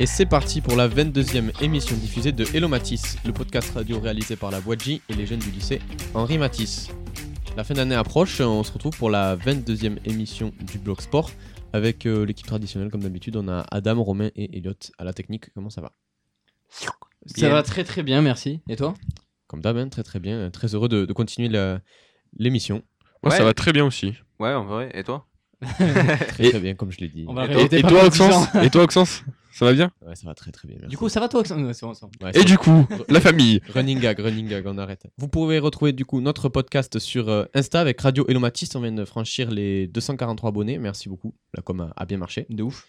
Et 0.00 0.06
c'est 0.06 0.26
parti 0.26 0.60
pour 0.60 0.76
la 0.76 0.88
22e 0.88 1.50
émission 1.62 1.96
diffusée 1.96 2.32
de 2.32 2.44
Hello 2.54 2.68
Matisse, 2.68 3.16
le 3.24 3.32
podcast 3.32 3.72
radio 3.74 3.98
réalisé 3.98 4.36
par 4.36 4.50
la 4.50 4.60
Boîte 4.60 4.82
J 4.82 5.02
et 5.08 5.14
les 5.14 5.26
jeunes 5.26 5.40
du 5.40 5.50
lycée 5.50 5.80
Henri 6.14 6.38
Matisse. 6.38 6.88
La 7.56 7.64
fin 7.64 7.74
d'année 7.74 7.96
approche, 7.96 8.40
on 8.40 8.62
se 8.62 8.70
retrouve 8.72 8.96
pour 8.96 9.10
la 9.10 9.36
22e 9.36 9.98
émission 10.04 10.52
du 10.60 10.78
blog 10.78 11.00
sport 11.00 11.30
avec 11.72 12.06
euh, 12.06 12.24
l'équipe 12.24 12.46
traditionnelle 12.46 12.90
comme 12.90 13.02
d'habitude. 13.02 13.36
On 13.36 13.48
a 13.48 13.64
Adam, 13.72 14.00
Romain 14.02 14.30
et 14.36 14.56
Elliot 14.56 14.74
à 14.98 15.04
la 15.04 15.12
technique. 15.12 15.52
Comment 15.54 15.70
ça 15.70 15.80
va? 15.80 15.92
Ça 16.70 16.90
Bien. 17.34 17.48
va 17.50 17.62
très 17.64 17.82
très 17.82 18.04
bien, 18.04 18.22
merci. 18.22 18.60
Et 18.68 18.76
toi? 18.76 18.94
Comme 19.48 19.60
d'hab, 19.60 19.76
hein, 19.76 19.88
très 19.88 20.04
très 20.04 20.20
bien. 20.20 20.50
Très 20.50 20.74
heureux 20.74 20.88
de, 20.88 21.06
de 21.06 21.12
continuer 21.12 21.50
l'émission. 22.36 22.82
Moi, 23.24 23.34
ça 23.34 23.42
va 23.42 23.52
très 23.52 23.72
bien 23.72 23.84
aussi. 23.84 24.14
Ouais, 24.38 24.54
en 24.54 24.64
vrai. 24.64 24.90
Et 24.94 25.02
toi? 25.02 25.26
Très 25.66 26.46
Et- 26.46 26.50
très 26.50 26.60
bien, 26.60 26.76
comme 26.76 26.92
je 26.92 27.00
l'ai 27.00 27.08
dit. 27.08 27.24
On 27.26 27.34
va 27.34 27.46
Et, 27.46 27.66
toi. 27.82 28.62
Et 28.62 28.76
Oxens 28.76 29.24
Ça 29.58 29.64
va 29.64 29.72
bien 29.72 29.90
Ouais, 30.06 30.14
ça 30.14 30.26
va 30.26 30.34
très 30.34 30.52
très 30.52 30.68
bien. 30.68 30.76
merci. 30.80 30.90
Du 30.90 30.96
coup, 30.96 31.08
ça 31.08 31.20
va 31.20 31.28
toi 31.28 31.40
Ouais, 31.40 31.46
c'est 31.74 31.84
bon, 31.86 31.94
c'est 31.94 32.02
bon. 32.06 32.10
Ouais, 32.22 32.30
Et 32.34 32.44
du 32.44 32.56
coup, 32.58 32.86
la 33.08 33.20
famille. 33.20 33.60
Running 33.74 33.98
gag, 34.00 34.18
running 34.20 34.48
gag, 34.48 34.66
on 34.66 34.78
arrête. 34.78 35.04
Vous 35.18 35.28
pouvez 35.28 35.58
retrouver 35.58 35.92
du 35.92 36.04
coup 36.04 36.20
notre 36.20 36.48
podcast 36.48 36.98
sur 36.98 37.28
euh, 37.28 37.44
Insta 37.54 37.80
avec 37.80 38.00
Radio 38.00 38.24
Elomatiste. 38.28 38.76
On 38.76 38.80
vient 38.80 38.92
de 38.92 39.04
franchir 39.04 39.50
les 39.50 39.86
243 39.88 40.48
abonnés. 40.50 40.78
Merci 40.78 41.08
beaucoup. 41.08 41.34
La 41.54 41.62
com 41.62 41.80
a, 41.80 41.92
a 41.96 42.06
bien 42.06 42.18
marché. 42.18 42.46
De 42.50 42.62
ouf. 42.62 42.86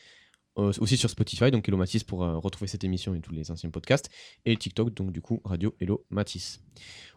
Euh, 0.57 0.71
aussi 0.79 0.97
sur 0.97 1.09
Spotify, 1.09 1.51
donc 1.51 1.67
Elomatisse 1.67 2.03
pour 2.03 2.23
euh, 2.23 2.37
retrouver 2.37 2.67
cette 2.67 2.83
émission 2.83 3.13
et 3.15 3.21
tous 3.21 3.33
les 3.33 3.51
anciens 3.51 3.69
podcasts. 3.69 4.09
Et 4.45 4.57
TikTok, 4.57 4.93
donc 4.93 5.11
du 5.11 5.21
coup 5.21 5.41
Radio 5.45 5.75
Elomatisse. 5.79 6.61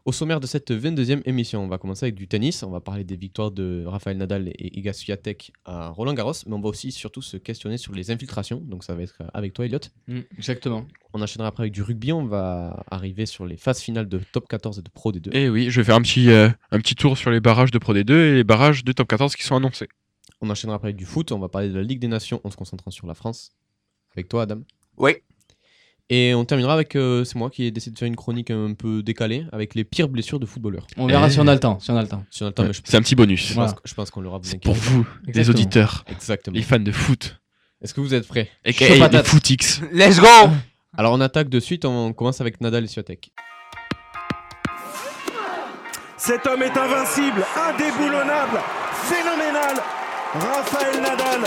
Au 0.05 0.13
sommaire 0.13 0.41
de 0.41 0.47
cette 0.47 0.71
22e 0.71 1.23
émission, 1.25 1.63
on 1.63 1.69
va 1.69 1.79
commencer 1.79 2.07
avec 2.07 2.15
du 2.15 2.29
tennis. 2.29 2.63
On 2.63 2.71
va 2.71 2.81
parler 2.81 3.05
des 3.05 3.17
victoires 3.17 3.51
de 3.51 3.85
Rafael 3.87 4.17
Nadal 4.17 4.49
et 4.49 4.79
Iga 4.79 4.93
Swiatek 4.93 5.53
à 5.65 5.91
Roland 5.91 6.15
Garros. 6.15 6.33
Mais 6.47 6.55
on 6.55 6.61
va 6.61 6.69
aussi 6.69 6.91
surtout 6.91 7.23
se 7.23 7.37
questionner 7.37 7.79
sur 7.79 7.93
les 7.93 8.11
infiltrations. 8.11 8.61
Donc 8.61 8.83
ça 8.83 8.95
va 8.95 9.03
être 9.03 9.23
avec 9.33 9.53
toi, 9.53 9.65
Elliot. 9.65 9.79
Mm, 10.09 10.21
exactement. 10.37 10.87
On 11.13 11.23
enchaînera 11.23 11.49
après 11.49 11.65
avec 11.65 11.73
du 11.73 11.83
rugby. 11.83 12.13
On 12.13 12.25
va 12.25 12.85
arriver 12.91 13.27
sur 13.27 13.47
les 13.47 13.57
phases 13.57 13.81
finales 13.81 14.09
de 14.09 14.21
top 14.33 14.49
14 14.49 14.81
et 14.81 14.83
de 14.83 14.89
Pro 14.89 15.13
D2. 15.13 15.35
Et 15.37 15.49
oui, 15.49 15.71
je 15.71 15.81
vais 15.81 15.85
faire 15.85 15.97
un 15.97 16.03
petit, 16.03 16.31
euh, 16.31 16.49
un 16.73 16.79
petit 16.79 16.97
tour 16.97 17.17
sur 17.17 17.31
les 17.31 17.41
barrages 17.41 17.71
de 17.71 17.79
Pro 17.79 17.95
D2 17.95 18.13
et 18.13 18.35
les 18.35 18.45
barrages 18.45 18.83
de 18.83 18.93
Top 18.93 19.07
14 19.07 19.37
qui 19.37 19.45
sont 19.45 19.55
annoncés. 19.55 19.89
On 20.43 20.51
enchaînera 20.51 20.77
après 20.77 20.89
avec 20.89 20.97
du 20.97 21.07
foot. 21.07 21.33
On 21.33 21.39
va 21.39 21.49
parler 21.49 21.69
de 21.69 21.77
la 21.77 21.83
Ligue 21.83 22.01
des 22.01 22.09
Nations 22.09 22.41
en 22.45 22.51
se 22.51 22.57
concentrant 22.57 22.91
sur 22.91 23.07
la 23.07 23.15
France. 23.15 23.53
Avec 24.15 24.29
toi, 24.29 24.43
Adam. 24.43 24.61
Oui. 24.99 25.17
Et 26.11 26.35
on 26.35 26.45
terminera 26.45 26.75
avec. 26.75 26.95
euh, 26.97 27.25
c'est 27.25 27.37
moi 27.37 27.49
qui 27.49 27.65
ai 27.65 27.71
décidé 27.71 27.95
de 27.95 27.99
faire 27.99 28.09
une 28.09 28.17
chronique 28.17 28.51
un 28.51 28.75
peu 28.75 29.03
décalée 29.03 29.47
avec 29.53 29.75
les 29.75 29.85
pires 29.85 30.09
blessures 30.09 30.41
de 30.41 30.45
footballeurs. 30.47 30.87
On 30.99 31.07
verra 31.07 31.31
si 31.31 31.39
on 31.41 31.47
a 31.47 31.55
le 31.55 31.61
temps. 31.61 31.79
Si 31.81 31.91
on 31.91 31.97
a 31.97 32.03
le 32.03 32.09
temps. 32.09 32.25
Si 32.31 32.43
on 32.43 32.47
a 32.47 32.49
le 32.51 32.55
temps, 32.55 32.63
Ouais, 32.65 32.69
mais 32.69 32.75
je, 32.75 32.83
C'est 32.85 32.97
un 32.97 33.01
petit 33.03 33.15
bonus. 33.15 33.49
je 33.49 33.55
Voilà. 33.55 33.73
pense, 33.73 33.81
je 33.85 33.95
pense 33.95 34.11
qu'on 34.11 34.21
l'aura. 34.21 34.39
vous 34.39 34.45
C'est 34.45 34.59
pour 34.61 34.75
vous, 34.75 35.07
les 35.23 35.29
Exactement. 35.31 35.55
auditeurs, 35.55 36.05
Exactement. 36.09 36.55
les 36.57 36.63
fans 36.63 36.79
de 36.81 36.93
foot. 36.93 37.41
Est-ce 37.81 37.95
que 37.95 38.01
vous 38.01 38.13
êtes 38.13 38.27
prêts? 38.29 38.51
Et 38.65 38.73
Chaud 38.73 38.85
les 38.93 38.99
patate. 38.99 39.27
footix. 39.27 39.81
Let's 39.93 40.21
go 40.21 40.27
Alors 40.99 41.13
on 41.15 41.21
attaque 41.21 41.49
de 41.49 41.61
suite. 41.61 41.85
On 41.85 42.13
commence 42.13 42.41
avec 42.41 42.61
Nadal 42.61 42.85
et 42.85 42.89
Swiatek. 42.89 43.31
Cet 46.19 46.47
homme 46.47 46.63
est 46.63 46.77
invincible, 46.77 47.43
indéboulonnable, 47.57 48.59
phénoménal. 49.05 49.77
Raphaël 50.35 51.03
Nadal. 51.03 51.43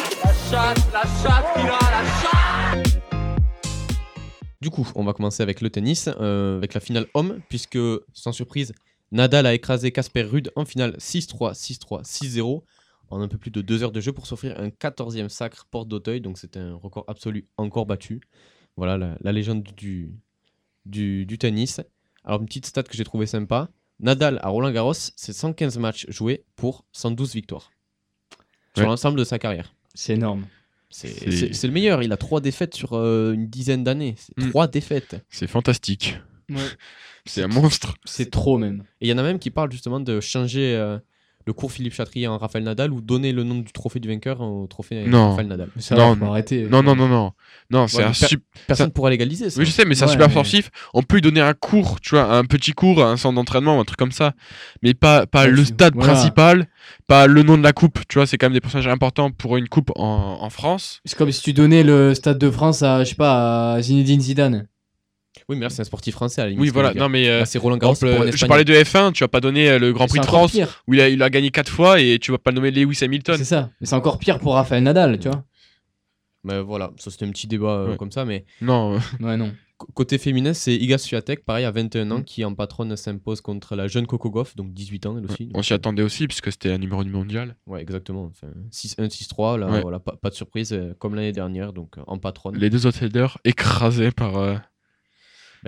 Du 4.62 4.70
coup, 4.70 4.88
on 4.94 5.04
va 5.04 5.14
commencer 5.14 5.42
avec 5.42 5.62
le 5.62 5.72
tennis, 5.72 6.08
euh, 6.20 6.58
avec 6.58 6.76
la 6.76 6.80
finale 6.80 7.08
homme, 7.16 7.40
puisque 7.50 7.80
sans 8.14 8.32
surprise, 8.32 8.74
Nadal 9.12 9.48
a 9.48 9.56
écrasé 9.56 9.92
Casper 9.92 10.22
Ruud 10.22 10.52
en 10.56 10.66
finale 10.66 10.96
6-3, 11.00 11.56
6-3, 11.56 12.04
6-0 12.04 12.62
en 13.10 13.22
un 13.22 13.28
peu 13.28 13.40
plus 13.40 13.50
de 13.50 13.62
deux 13.62 13.82
heures 13.82 13.92
de 13.92 14.02
jeu 14.02 14.14
pour 14.14 14.28
s'offrir 14.28 14.60
un 14.60 14.70
14e 14.70 15.30
sacre 15.30 15.66
porte 15.72 15.88
d'Auteuil. 15.88 16.22
Donc 16.22 16.38
c'était 16.38 16.60
un 16.60 16.76
record 16.76 17.06
absolu 17.08 17.48
encore 17.58 17.88
battu. 17.88 18.22
Voilà 18.78 19.00
la, 19.00 19.18
la 19.20 19.32
légende 19.32 19.64
du, 19.64 20.14
du, 20.86 21.26
du 21.26 21.40
tennis. 21.40 21.82
Alors 22.24 22.40
une 22.40 22.46
petite 22.46 22.68
stat 22.68 22.84
que 22.84 22.96
j'ai 22.96 23.04
trouvé 23.04 23.26
sympa. 23.26 23.70
Nadal 24.00 24.40
à 24.44 24.50
Roland 24.50 24.72
Garros, 24.72 24.94
c'est 24.94 25.34
115 25.34 25.80
matchs 25.80 26.06
joués 26.10 26.46
pour 26.56 26.86
112 26.92 27.34
victoires. 27.34 27.72
Sur 28.76 28.84
Ouais. 28.84 28.90
l'ensemble 28.90 29.18
de 29.20 29.24
sa 29.24 29.40
carrière. 29.40 29.74
C'est 29.94 30.14
énorme. 30.14 30.46
C'est 30.90 31.64
le 31.64 31.72
meilleur. 31.72 32.04
Il 32.04 32.12
a 32.14 32.18
trois 32.18 32.40
défaites 32.42 32.76
sur 32.76 32.94
euh, 32.94 33.34
une 33.34 33.48
dizaine 33.48 33.84
d'années. 33.84 34.16
C'est 34.18 34.38
Mm. 34.46 34.50
Trois 34.50 34.68
défaites. 34.68 35.18
C'est 35.30 35.48
fantastique. 35.48 36.18
Ouais. 36.50 36.58
C'est 37.26 37.42
un 37.44 37.48
monstre. 37.48 37.96
C'est 38.06 38.30
trop 38.32 38.58
même. 38.58 38.84
Et 39.02 39.08
il 39.08 39.10
y 39.10 39.14
en 39.14 39.18
a 39.18 39.24
même 39.24 39.40
qui 39.40 39.50
parlent 39.52 39.72
justement 39.72 40.00
de 40.00 40.20
changer 40.22 40.76
euh, 40.76 40.98
le 41.48 41.54
cours 41.54 41.72
Philippe 41.72 41.94
Chatrier 41.94 42.28
en 42.28 42.38
Raphaël 42.40 42.64
Nadal 42.64 42.92
ou 42.92 43.02
donner 43.02 43.32
le 43.32 43.44
nom 43.44 43.56
du 43.60 43.72
trophée 43.72 44.00
du 44.00 44.08
vainqueur 44.08 44.42
au 44.42 44.66
trophée 44.68 45.06
Non. 45.06 45.30
Raphaël 45.32 45.48
Nadal. 45.48 45.70
Ça 45.78 45.96
Non, 45.96 46.14
va, 46.14 46.26
non. 46.26 46.32
arrêter. 46.32 46.68
Non, 46.70 46.82
non, 46.82 46.96
non, 46.96 47.08
non. 47.08 47.32
Non, 47.70 47.88
c'est 47.88 47.98
Ouais, 47.98 48.04
un 48.06 48.12
per- 48.12 48.38
Personne 48.68 48.88
ne 48.88 48.92
pourra 48.92 49.12
légaliser 49.12 49.50
ça. 49.52 49.60
Oui, 49.60 49.66
je 49.66 49.72
sais, 49.72 49.86
mais 49.86 49.94
c'est 49.96 50.06
un 50.06 50.08
super 50.08 50.28
mais- 50.28 50.34
sportif. 50.34 50.72
On 50.96 51.04
peut 51.04 51.16
lui 51.18 51.22
donner 51.22 51.42
un 51.42 51.54
cours, 51.54 52.02
tu 52.02 52.12
vois, 52.12 52.24
un 52.36 52.46
petit 52.46 52.72
cours, 52.74 53.04
un 53.04 53.16
centre 53.18 53.36
d'entraînement, 53.36 53.80
un 53.80 53.84
truc 53.86 53.98
comme 54.00 54.12
ça. 54.12 54.34
Mais 54.82 54.94
pas, 54.96 55.26
pas 55.28 55.44
Ouais, 55.46 55.52
le 55.52 55.66
stade 55.66 55.94
voilà. 55.96 56.14
principal, 56.14 56.68
pas 57.08 57.28
le 57.28 57.44
nom 57.44 57.58
de 57.58 57.64
la 57.64 57.74
coupe. 57.74 58.00
Tu 58.10 58.18
vois, 58.18 58.26
c'est 58.26 58.38
quand 58.38 58.48
même 58.48 58.54
des 58.54 58.62
pourcentages 58.62 58.88
importants 58.88 59.30
pour 59.32 59.58
une 59.58 59.68
coupe 59.70 59.92
en, 59.96 60.38
en 60.42 60.50
France. 60.50 61.02
C'est 61.06 61.16
comme 61.18 61.32
si 61.32 61.42
tu 61.44 61.54
donnais 61.54 61.84
le 61.84 62.14
Stade 62.16 62.40
de 62.40 62.50
France 62.50 62.82
à, 62.82 63.04
je 63.04 63.10
sais 63.10 63.16
pas, 63.16 63.74
à 63.74 63.82
Zinedine 63.82 64.22
Zidane. 64.22 64.68
Oui, 65.50 65.56
mais 65.58 65.64
là 65.64 65.70
c'est 65.70 65.82
un 65.82 65.86
sportif 65.86 66.14
français 66.16 66.42
à 66.42 66.46
la 66.46 66.50
limite. 66.52 66.62
Oui, 66.62 66.70
voilà. 66.70 66.94
Non, 66.94 67.10
mais. 67.10 67.28
euh, 67.30 67.40
Là, 67.40 67.46
c'est 67.46 67.58
Roland 67.60 67.78
Garros 67.78 67.94
exemple, 67.94 68.16
pour 68.16 68.26
un 68.28 68.32
je 68.32 68.46
parlais 68.46 68.64
de 68.66 68.74
F1, 68.74 69.12
tu 69.14 69.24
vas 69.24 69.28
pas 69.28 69.42
donner 69.42 69.70
euh, 69.70 69.80
le 69.80 69.94
Grand 69.94 70.08
Prix 70.08 70.20
de 70.20 70.26
France 70.26 70.52
pire. 70.52 70.84
où 70.88 70.94
il 70.94 71.02
a, 71.02 71.10
il 71.10 71.22
a 71.22 71.30
gagné 71.30 71.52
4 71.52 71.70
fois 71.72 72.00
et 72.00 72.20
tu 72.20 72.32
vas 72.32 72.38
pas 72.38 72.52
le 72.52 72.56
nommer 72.56 72.72
Lewis 72.72 73.00
Hamilton. 73.04 73.38
C'est 73.38 73.44
ça. 73.46 73.70
Mais 73.82 73.88
c'est 73.88 73.96
encore 73.96 74.18
pire 74.20 74.40
pour 74.40 74.54
Raphaël 74.56 74.84
Nadal, 74.84 75.20
tu 75.20 75.28
vois. 75.30 75.44
Mais 76.44 76.62
voilà, 76.62 76.92
ça 76.98 77.10
c'était 77.12 77.26
un 77.26 77.32
petit 77.32 77.48
débat 77.48 77.72
euh, 77.80 77.90
Ouais. 77.92 77.98
comme 77.98 78.12
ça. 78.12 78.24
Mais 78.26 78.46
Non, 78.62 79.00
Ouais, 79.20 79.36
non. 79.36 79.48
c- 79.48 79.88
côté 79.96 80.20
féminin, 80.20 80.54
c'est 80.54 80.76
Iga 80.76 81.00
Swiatek, 81.00 81.44
pareil, 81.44 81.66
à 81.66 81.72
21 81.72 82.12
ans, 82.12 82.20
Mm. 82.20 82.24
qui 82.24 82.46
en 82.46 82.54
patronne 82.54 82.96
s'impose 82.96 83.42
contre 83.42 83.76
la 83.76 83.88
jeune 83.88 84.06
Coco 84.06 84.30
Gauff, 84.30 84.56
donc 84.56 84.72
18 84.72 85.08
ans 85.08 85.18
elle 85.18 85.26
aussi. 85.26 85.50
on 85.56 85.64
s'y 85.64 85.74
attendait 85.74 86.04
aussi 86.04 86.28
puisque 86.28 86.52
c'était 86.52 86.72
un 86.72 86.78
numéro 86.78 87.02
1 87.02 87.06
mondial. 87.06 87.56
Ouais, 87.66 87.82
exactement. 87.82 88.26
Enfin, 88.32 88.48
6-1, 88.72 89.10
6-3, 89.10 89.58
là, 89.58 89.68
Ouais. 89.72 89.82
voilà, 89.82 90.00
pas, 90.00 90.16
pas 90.22 90.30
de 90.30 90.36
surprise, 90.36 90.72
euh, 90.72 90.94
comme 91.00 91.16
l'année 91.16 91.32
dernière, 91.32 91.74
donc 91.74 91.96
en 92.06 92.20
patronne. 92.20 92.56
Les 92.58 92.70
deux 92.70 92.86
outsiders 92.86 93.40
écrasés 93.44 94.12
par. 94.12 94.38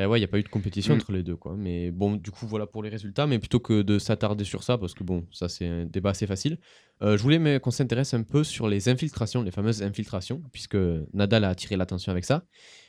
Ouais, 0.06 0.18
il 0.18 0.22
n'y 0.22 0.26
a 0.26 0.28
pas 0.28 0.38
eu 0.40 0.44
de 0.44 0.50
compétition 0.50 0.94
Mm. 0.94 0.98
entre 0.98 1.12
les 1.12 1.24
deux, 1.24 1.36
quoi. 1.36 1.56
Mais 1.58 1.92
bon, 1.92 2.16
du 2.16 2.32
coup, 2.32 2.46
voilà 2.46 2.68
pour 2.68 2.84
les 2.84 2.90
résultats. 2.90 3.26
Mais 3.26 3.40
plutôt 3.40 3.60
que 3.60 3.82
de 3.82 3.98
s'attarder 4.00 4.44
sur 4.44 4.64
ça, 4.64 4.78
parce 4.78 4.94
que 4.94 5.04
bon, 5.04 5.26
ça 5.32 5.50
c'est 5.50 5.68
un 5.68 5.86
débat 5.86 6.12
assez 6.12 6.28
facile, 6.28 6.60
euh, 7.02 7.18
je 7.18 7.24
voulais 7.24 7.60
qu'on 7.60 7.72
s'intéresse 7.72 8.14
un 8.14 8.24
peu 8.24 8.44
sur 8.44 8.68
les 8.68 8.90
infiltrations, 8.90 9.42
les 9.44 9.52
fameuses 9.52 9.82
infiltrations, 9.84 10.42
puisque 10.52 10.78
Nadal 11.14 11.44
a 11.44 11.50
attiré 11.50 11.78
l'attention 11.78 12.12
avec 12.12 12.26
ça. 12.26 12.46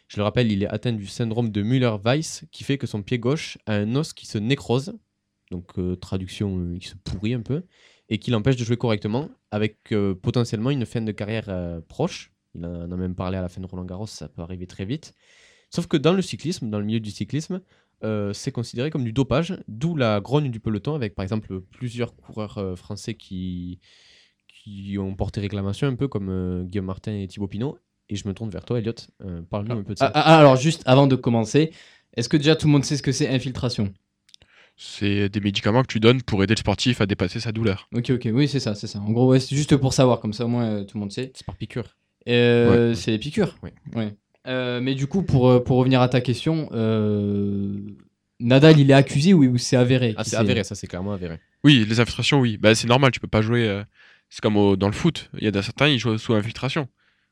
Je 0.08 0.16
le 0.16 0.22
rappelle, 0.22 0.50
il 0.50 0.62
est 0.62 0.68
atteint 0.68 0.92
du 0.92 1.06
syndrome 1.06 1.50
de 1.50 1.62
Müller-Weiss, 1.62 2.44
qui 2.50 2.64
fait 2.64 2.78
que 2.78 2.86
son 2.86 3.02
pied 3.02 3.18
gauche 3.18 3.58
a 3.66 3.74
un 3.74 3.94
os 3.94 4.14
qui 4.14 4.26
se 4.26 4.38
nécrose, 4.38 4.94
donc 5.50 5.78
euh, 5.78 5.96
traduction 5.96 6.58
euh, 6.58 6.78
qui 6.78 6.88
se 6.88 6.94
pourrit 6.96 7.34
un 7.34 7.42
peu, 7.42 7.62
et 8.08 8.18
qui 8.18 8.30
l'empêche 8.30 8.56
de 8.56 8.64
jouer 8.64 8.78
correctement, 8.78 9.28
avec 9.50 9.92
euh, 9.92 10.14
potentiellement 10.14 10.70
une 10.70 10.86
fin 10.86 11.02
de 11.02 11.12
carrière 11.12 11.80
proche. 11.88 12.32
Il 12.54 12.64
en 12.64 12.90
a 12.90 12.96
même 12.96 13.14
parlé 13.14 13.36
à 13.36 13.42
la 13.42 13.50
fin 13.50 13.60
de 13.60 13.66
Roland 13.66 13.84
Garros, 13.84 14.06
ça 14.06 14.28
peut 14.28 14.40
arriver 14.40 14.66
très 14.66 14.86
vite. 14.86 15.14
Sauf 15.70 15.86
que 15.86 15.96
dans 15.96 16.12
le 16.12 16.22
cyclisme, 16.22 16.70
dans 16.70 16.78
le 16.78 16.84
milieu 16.84 17.00
du 17.00 17.10
cyclisme, 17.10 17.60
euh, 18.04 18.32
c'est 18.32 18.52
considéré 18.52 18.90
comme 18.90 19.04
du 19.04 19.12
dopage, 19.12 19.58
d'où 19.68 19.96
la 19.96 20.20
grogne 20.20 20.50
du 20.50 20.60
peloton, 20.60 20.94
avec 20.94 21.14
par 21.14 21.22
exemple 21.24 21.60
plusieurs 21.60 22.14
coureurs 22.16 22.58
euh, 22.58 22.76
français 22.76 23.14
qui, 23.14 23.80
qui 24.48 24.96
ont 24.98 25.14
porté 25.14 25.40
réclamation, 25.40 25.86
un 25.88 25.94
peu 25.96 26.08
comme 26.08 26.28
euh, 26.30 26.62
Guillaume 26.64 26.86
Martin 26.86 27.12
et 27.12 27.26
Thibaut 27.26 27.48
Pinot. 27.48 27.78
Et 28.08 28.16
je 28.16 28.26
me 28.26 28.32
tourne 28.32 28.48
vers 28.50 28.64
toi, 28.64 28.78
Elliot. 28.78 28.94
Euh, 29.24 29.42
Parle-nous 29.42 29.74
un 29.78 29.82
peu 29.82 29.94
de 29.94 29.98
Ah, 30.00 30.06
ça. 30.06 30.12
ah, 30.14 30.38
alors, 30.38 30.56
juste 30.56 30.82
avant 30.86 31.06
de 31.06 31.16
commencer, 31.16 31.72
est-ce 32.16 32.28
que 32.30 32.38
déjà 32.38 32.56
tout 32.56 32.66
le 32.66 32.72
monde 32.72 32.84
sait 32.84 32.96
ce 32.96 33.02
que 33.02 33.12
c'est 33.12 33.28
infiltration? 33.28 33.92
C'est 34.76 35.28
des 35.28 35.40
médicaments 35.40 35.82
que 35.82 35.88
tu 35.88 35.98
donnes 36.00 36.22
pour 36.22 36.42
aider 36.42 36.54
le 36.54 36.58
sportif 36.58 37.00
à 37.00 37.06
dépasser 37.06 37.40
sa 37.40 37.50
douleur. 37.52 37.88
Ok, 37.94 38.10
ok, 38.10 38.28
oui, 38.32 38.46
c'est 38.48 38.60
ça, 38.60 38.74
c'est 38.76 38.86
ça. 38.86 39.00
En 39.00 39.10
gros, 39.10 39.28
ouais, 39.28 39.40
c'est 39.40 39.56
juste 39.56 39.76
pour 39.76 39.92
savoir, 39.92 40.20
comme 40.20 40.32
ça 40.32 40.44
au 40.44 40.48
moins 40.48 40.64
euh, 40.70 40.84
tout 40.84 40.96
le 40.96 41.00
monde 41.00 41.12
sait. 41.12 41.32
C'est 41.34 41.44
par 41.44 41.56
piqûre. 41.56 41.96
Euh, 42.28 42.94
C'est 42.94 43.10
les 43.10 43.18
piqûres. 43.18 43.56
Ouais. 43.94 44.14
Euh, 44.46 44.80
mais 44.80 44.94
du 44.94 45.06
coup, 45.06 45.22
pour, 45.22 45.48
euh, 45.50 45.62
pour 45.62 45.76
revenir 45.78 46.00
à 46.00 46.08
ta 46.08 46.20
question, 46.20 46.68
euh, 46.72 47.76
Nadal, 48.40 48.78
il 48.78 48.90
est 48.90 48.94
accusé 48.94 49.34
ou, 49.34 49.44
ou 49.44 49.58
c'est 49.58 49.76
avéré 49.76 50.14
Ah, 50.16 50.24
c'est 50.24 50.36
avéré, 50.36 50.64
ça 50.64 50.74
c'est 50.74 50.86
clairement 50.86 51.12
avéré. 51.12 51.38
Oui, 51.64 51.84
les 51.88 52.00
infiltrations, 52.00 52.40
oui. 52.40 52.56
Bah, 52.56 52.74
c'est 52.74 52.86
normal, 52.86 53.10
tu 53.10 53.20
peux 53.20 53.26
pas 53.28 53.42
jouer. 53.42 53.68
euh, 53.68 53.82
C'est 54.30 54.42
comme 54.42 54.58
au- 54.58 54.76
dans 54.76 54.88
le 54.88 54.92
foot. 54.92 55.30
Il 55.38 55.44
y 55.44 55.46
a 55.46 55.50
des- 55.50 55.62
certains, 55.62 55.88
ils 55.88 55.98
jouent 55.98 56.18
sous 56.18 56.34
infiltration. 56.34 56.86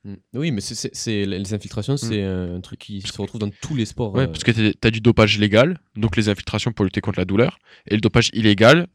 Mm. 0.04 0.14
Oui, 0.34 0.50
mais 0.50 0.62
c'est- 0.62 1.26
les 1.26 1.52
infiltrations, 1.52 1.98
c'est 1.98 2.22
un 2.22 2.58
truc 2.62 2.78
qui 2.78 3.02
se 3.02 3.20
retrouve 3.20 3.38
dans 3.40 3.50
tous 3.60 3.74
les 3.76 3.84
sports. 3.84 4.14
Ouais, 4.14 4.22
euh, 4.22 4.26
parce 4.28 4.44
que 4.44 4.50
tu 4.50 4.72
as 4.82 4.90
du 4.90 5.00
dopage 5.02 5.38
légal, 5.38 5.78
donc 5.94 6.16
les 6.16 6.30
infiltrations 6.30 6.72
pour 6.72 6.86
lutter 6.86 7.02
contre 7.02 7.18
la 7.18 7.26
douleur, 7.26 7.58
et 7.86 7.94
le 7.96 8.00
dopage 8.00 8.30
illégal, 8.32 8.86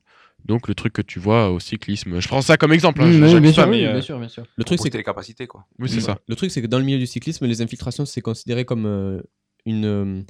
donc 0.45 0.67
le 0.67 0.75
truc 0.75 0.93
que 0.93 1.01
tu 1.01 1.19
vois 1.19 1.49
au 1.49 1.59
cyclisme. 1.59 2.19
Je 2.19 2.27
prends 2.27 2.41
ça 2.41 2.57
comme 2.57 2.73
exemple. 2.73 3.01
hein, 3.01 3.07
Mmh, 3.07 3.27
je- 3.27 3.35
oui, 3.35 3.41
bien, 3.41 3.51
sûr, 3.53 3.67
mais, 3.67 3.77
oui, 3.77 3.85
euh, 3.85 3.93
bien 3.93 4.01
sûr, 4.01 4.19
bien 4.19 4.27
sûr. 4.29 4.43
Le 4.55 4.63
truc, 4.63 4.79
c'est 4.81 4.89
que 4.89 4.97
les 4.97 5.03
capacités, 5.03 5.47
quoi. 5.47 5.65
Oui, 5.79 5.89
c'est 5.89 6.01
ça. 6.01 6.19
Le 6.27 6.35
truc, 6.35 6.51
c'est 6.51 6.61
que 6.61 6.67
dans 6.67 6.79
le 6.79 6.83
milieu 6.85 6.99
du 6.99 7.07
cyclisme, 7.07 7.45
les 7.45 7.61
infiltrations, 7.61 8.05
c'est 8.05 8.21
considéré 8.21 8.65
comme 8.65 8.85
euh, 8.85 9.21
une, 9.65 9.85
euh, 9.85 10.21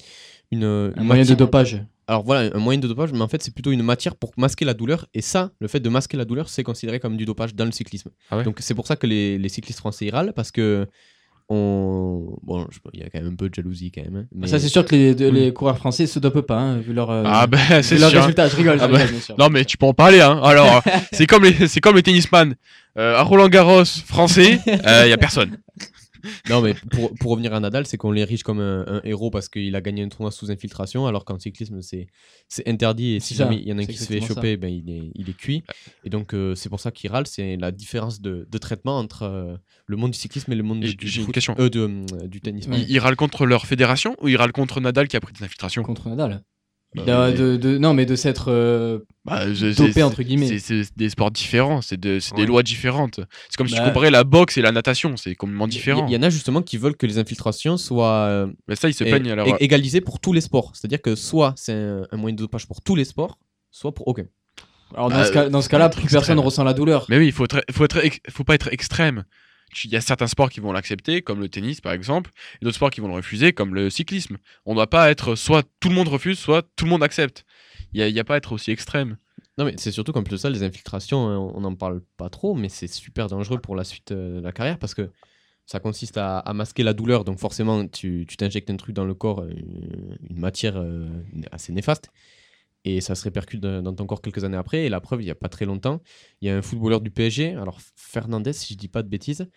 une, 0.51 0.63
Un 0.63 0.91
une 0.97 1.03
moyen 1.03 1.23
de 1.23 1.33
dopage. 1.35 1.83
Alors 2.07 2.23
voilà, 2.23 2.53
un 2.53 2.59
moyen 2.59 2.79
de 2.79 2.87
dopage, 2.89 3.13
mais 3.13 3.21
en 3.21 3.27
fait, 3.29 3.41
c'est 3.41 3.53
plutôt 3.53 3.71
une 3.71 3.83
matière 3.83 4.15
pour 4.17 4.33
masquer 4.37 4.65
la 4.65 4.73
douleur. 4.73 5.07
Et 5.13 5.21
ça, 5.21 5.51
le 5.61 5.67
fait 5.69 5.79
de 5.79 5.87
masquer 5.89 6.17
la 6.17 6.25
douleur, 6.25 6.49
c'est 6.49 6.63
considéré 6.63 6.99
comme 6.99 7.15
du 7.15 7.23
dopage 7.25 7.55
dans 7.55 7.63
le 7.63 7.71
cyclisme. 7.71 8.09
Ah 8.29 8.37
ouais? 8.37 8.43
Donc 8.43 8.57
c'est 8.59 8.73
pour 8.75 8.85
ça 8.85 8.97
que 8.97 9.07
les, 9.07 9.37
les 9.37 9.49
cyclistes 9.49 9.79
français 9.79 10.05
y 10.07 10.09
râlent, 10.09 10.33
parce 10.35 10.51
que 10.51 10.87
on... 11.53 12.37
bon, 12.43 12.65
je- 12.71 12.79
il 12.93 12.99
y 13.01 13.03
a 13.03 13.09
quand 13.09 13.19
même 13.21 13.33
un 13.33 13.35
peu 13.35 13.49
de 13.49 13.53
jalousie 13.53 13.91
quand 13.91 14.03
même. 14.03 14.15
hein, 14.15 14.25
mais- 14.33 14.47
Ça, 14.47 14.57
c'est 14.59 14.69
sûr 14.69 14.85
que 14.85 14.95
les, 14.95 15.13
de- 15.15 15.27
les 15.29 15.51
coureurs 15.53 15.77
français 15.77 16.07
se 16.07 16.17
dopent 16.19 16.41
pas, 16.41 16.57
hein, 16.59 16.77
vu 16.77 16.93
leur, 16.93 17.09
euh, 17.11 17.23
Ah 17.25 17.45
ben 17.47 17.57
vu 17.81 17.97
leur 17.97 18.11
résultat. 18.11 18.47
Je 18.47 18.55
rigole, 18.55 18.77
je 18.79 18.83
Ah 18.83 18.87
bah, 18.87 18.97
rigole, 18.97 19.11
bien 19.11 19.19
sûr. 19.21 19.35
Non 19.37 19.49
mais 19.49 19.65
tu 19.65 19.77
peux 19.77 19.85
en 19.85 19.93
parler 19.93 20.21
hein. 20.21 20.39
Alors 20.43 20.81
c'est 21.11 21.27
comme 21.27 21.43
les 21.43 21.67
c'est 21.67 21.81
comme 21.81 21.95
les 21.95 22.03
tennisman. 22.03 22.55
Euh, 22.97 23.15
à 23.17 23.21
Roland 23.23 23.47
Garros 23.47 23.85
français, 24.05 24.59
il 24.65 25.09
y 25.09 25.13
a 25.13 25.17
personne. 25.17 25.57
Non, 26.49 26.61
mais 26.61 26.73
pour, 26.91 27.13
pour 27.15 27.31
revenir 27.31 27.53
à 27.53 27.59
Nadal, 27.59 27.85
c'est 27.85 27.97
qu'on 27.97 28.11
l'érige 28.11 28.43
comme 28.43 28.59
un, 28.59 28.85
un 28.87 29.01
héros 29.03 29.29
parce 29.31 29.49
qu'il 29.49 29.75
a 29.75 29.81
gagné 29.81 30.03
un 30.03 30.09
tournoi 30.09 30.31
sous 30.31 30.51
infiltration, 30.51 31.05
alors 31.07 31.25
qu'en 31.25 31.39
cyclisme, 31.39 31.81
c'est 31.81 32.07
c'est 32.47 32.67
interdit. 32.67 33.13
Et 33.15 33.19
si 33.19 33.33
jamais 33.35 33.57
il 33.57 33.67
y 33.67 33.73
en 33.73 33.77
a 33.77 33.81
un 33.81 33.85
qui 33.85 33.97
se 33.97 34.05
fait 34.05 34.19
choper, 34.35 34.57
ben, 34.57 34.67
il, 34.71 34.89
est, 34.89 35.11
il 35.15 35.29
est 35.29 35.37
cuit. 35.37 35.63
Et 36.03 36.09
donc, 36.09 36.33
euh, 36.33 36.55
c'est 36.55 36.69
pour 36.69 36.79
ça 36.79 36.91
qu'il 36.91 37.09
râle. 37.11 37.27
C'est 37.27 37.57
la 37.57 37.71
différence 37.71 38.21
de, 38.21 38.47
de 38.49 38.57
traitement 38.57 38.97
entre 38.97 39.23
euh, 39.23 39.55
le 39.85 39.97
monde 39.97 40.11
du 40.11 40.17
cyclisme 40.17 40.51
et 40.51 40.55
le 40.55 40.63
monde 40.63 40.83
Et 40.83 40.89
du, 40.89 40.95
du 40.95 41.07
j'ai 41.07 41.19
une 41.21 41.25
foot- 41.25 41.33
question. 41.33 41.55
euh, 41.59 41.69
de, 41.69 41.79
euh, 41.81 42.27
du 42.27 42.41
tennis. 42.41 42.67
Ouais. 42.67 42.85
Ils 42.87 42.99
râlent 42.99 43.15
contre 43.15 43.45
leur 43.45 43.65
fédération 43.65 44.15
ou 44.21 44.27
ils 44.27 44.37
râlent 44.37 44.51
contre 44.51 44.79
Nadal 44.81 45.07
qui 45.07 45.15
a 45.17 45.19
pris 45.21 45.33
des 45.33 45.43
infiltrations? 45.43 45.83
Contre 45.83 46.09
Nadal. 46.09 46.43
Bah, 46.93 47.31
De- 47.31 47.37
de- 47.37 47.55
de- 47.55 47.77
non, 47.77 47.93
mais 47.93 48.05
de 48.05 48.15
s'être 48.17 48.45
euh, 48.51 48.99
Bah, 49.23 49.43
c'est- 49.55 50.03
entre 50.03 50.23
guillemets. 50.23 50.59
C'est 50.59 50.83
des 50.97 51.09
sports 51.09 51.31
différents, 51.31 51.81
c'est 51.81 51.97
de- 51.97 52.19
c'est 52.19 52.35
des 52.35 52.45
lois 52.45 52.63
différentes. 52.63 53.21
C'est 53.49 53.55
comme 53.55 53.67
si 53.69 53.75
tu 53.75 53.79
Bah. 53.79 53.87
comparais 53.87 54.11
la 54.11 54.25
boxe 54.25 54.57
et 54.57 54.61
la 54.61 54.73
natation, 54.73 55.15
c'est 55.15 55.33
complètement 55.35 55.67
Il 55.67 55.71
différent. 55.71 56.05
y, 56.07 56.11
y 56.11 56.17
en 56.17 56.23
a 56.23 56.29
justement 56.29 56.61
qui 56.61 56.77
veulent 56.77 56.97
que 56.97 57.05
les 57.05 57.17
infiltrations 57.17 57.77
soient 57.77 58.25
euh, 58.27 58.47
Mais 58.67 58.75
ça, 58.75 58.89
ils 58.89 58.93
se 58.93 59.05
peignent 59.05 59.31
alors. 59.31 59.47
é- 59.47 59.55
égalisées 59.63 60.01
pour 60.01 60.19
tous 60.19 60.33
les 60.33 60.41
sports. 60.41 60.71
C'est-à-dire 60.75 61.01
que 61.01 61.15
soit 61.15 61.53
c'est 61.55 61.71
un, 61.73 62.07
un 62.11 62.17
moyen 62.17 62.35
de 62.35 62.41
dopage 62.41 62.67
pour 62.67 62.81
tous 62.81 62.95
les 62.95 63.05
sports, 63.05 63.39
soit 63.71 63.93
pour 63.93 64.09
aucun. 64.09 64.25
Alors, 64.93 65.07
dans 65.09 65.15
Bah, 65.15 65.25
ce 65.25 65.31
cas- 65.31 65.47
dans 65.49 65.61
ce 65.61 65.69
cas-là, 65.69 65.85
c'est 65.85 65.91
plus 65.95 66.03
extrême. 66.03 66.19
personne 66.19 66.39
ressent 66.39 66.65
la 66.65 66.73
douleur. 66.73 67.05
Mais 67.07 67.17
oui, 67.17 67.27
il 67.27 67.31
faut, 67.31 67.45
être- 67.45 67.61
faut, 67.71 67.85
être 67.85 68.01
faut 68.29 68.43
pas 68.43 68.55
être 68.55 68.67
extrême. 68.73 69.23
Il 69.83 69.91
y 69.91 69.95
a 69.95 70.01
certains 70.01 70.27
sports 70.27 70.49
qui 70.49 70.59
vont 70.59 70.71
l'accepter, 70.71 71.21
comme 71.21 71.39
le 71.39 71.49
tennis 71.49 71.81
par 71.81 71.93
exemple, 71.93 72.31
et 72.61 72.65
d'autres 72.65 72.75
sports 72.75 72.89
qui 72.89 73.01
vont 73.01 73.07
le 73.07 73.13
refuser, 73.13 73.53
comme 73.53 73.73
le 73.73 73.89
cyclisme. 73.89 74.37
On 74.65 74.71
ne 74.71 74.75
doit 74.75 74.89
pas 74.89 75.09
être 75.11 75.35
soit 75.35 75.63
tout 75.79 75.89
le 75.89 75.95
monde 75.95 76.07
refuse, 76.07 76.39
soit 76.39 76.63
tout 76.75 76.85
le 76.85 76.91
monde 76.91 77.03
accepte. 77.03 77.45
Il 77.93 78.13
n'y 78.13 78.19
a, 78.19 78.23
pas 78.23 78.35
à 78.35 78.37
être 78.37 78.53
aussi 78.53 78.71
extrême. 78.71 79.17
Non, 79.57 79.65
mais 79.65 79.73
c'est 79.77 79.91
surtout 79.91 80.13
qu'en 80.13 80.23
plus 80.23 80.37
ça, 80.37 80.49
les 80.49 80.63
infiltrations, 80.63 81.27
hein, 81.27 81.37
on 81.37 81.61
n'en 81.61 81.75
parle 81.75 82.01
pas 82.17 82.29
trop, 82.29 82.55
mais 82.55 82.69
c'est 82.69 82.87
super 82.87 83.27
dangereux 83.27 83.59
pour 83.59 83.75
la 83.75 83.83
suite 83.83 84.11
euh, 84.11 84.39
de 84.39 84.43
la 84.43 84.51
carrière 84.51 84.79
parce 84.79 84.93
que 84.93 85.09
ça 85.65 85.79
consiste 85.79 86.17
à, 86.17 86.43
masquer 86.53 86.83
la 86.83 86.93
douleur. 86.93 87.23
Donc, 87.23 87.39
forcément, 87.39 87.87
tu 87.87 88.25
tu 88.27 88.37
t'injectes 88.37 88.69
un 88.69 88.77
truc 88.77 88.95
dans 88.95 89.05
le 89.05 89.13
corps, 89.13 89.41
euh, 89.41 89.51
une, 90.29 90.39
matière 90.39 90.77
euh, 90.77 91.07
assez 91.51 91.71
néfaste, 91.71 92.11
et 92.85 93.01
ça 93.01 93.15
se 93.15 93.23
répercute 93.23 93.61
dans, 93.61 93.93
ton 93.93 94.05
corps 94.05 94.21
quelques 94.21 94.43
années 94.43 94.57
après. 94.57 94.85
Et 94.85 94.89
la 94.89 95.01
preuve, 95.01 95.21
il 95.21 95.25
n'y 95.25 95.31
a 95.31 95.35
pas 95.35 95.49
très 95.49 95.65
longtemps, 95.65 96.01
il 96.41 96.47
y 96.47 96.51
a 96.51 96.57
un 96.57 96.61
footballeur 96.61 97.01
du 97.01 97.11
PSG, 97.11 97.53
alors 97.55 97.79
Fernandez, 97.95 98.53
si 98.53 98.73
je 98.73 98.77
dis 98.79 98.87
pas 98.87 99.03
de 99.03 99.09
bêtises, 99.09 99.47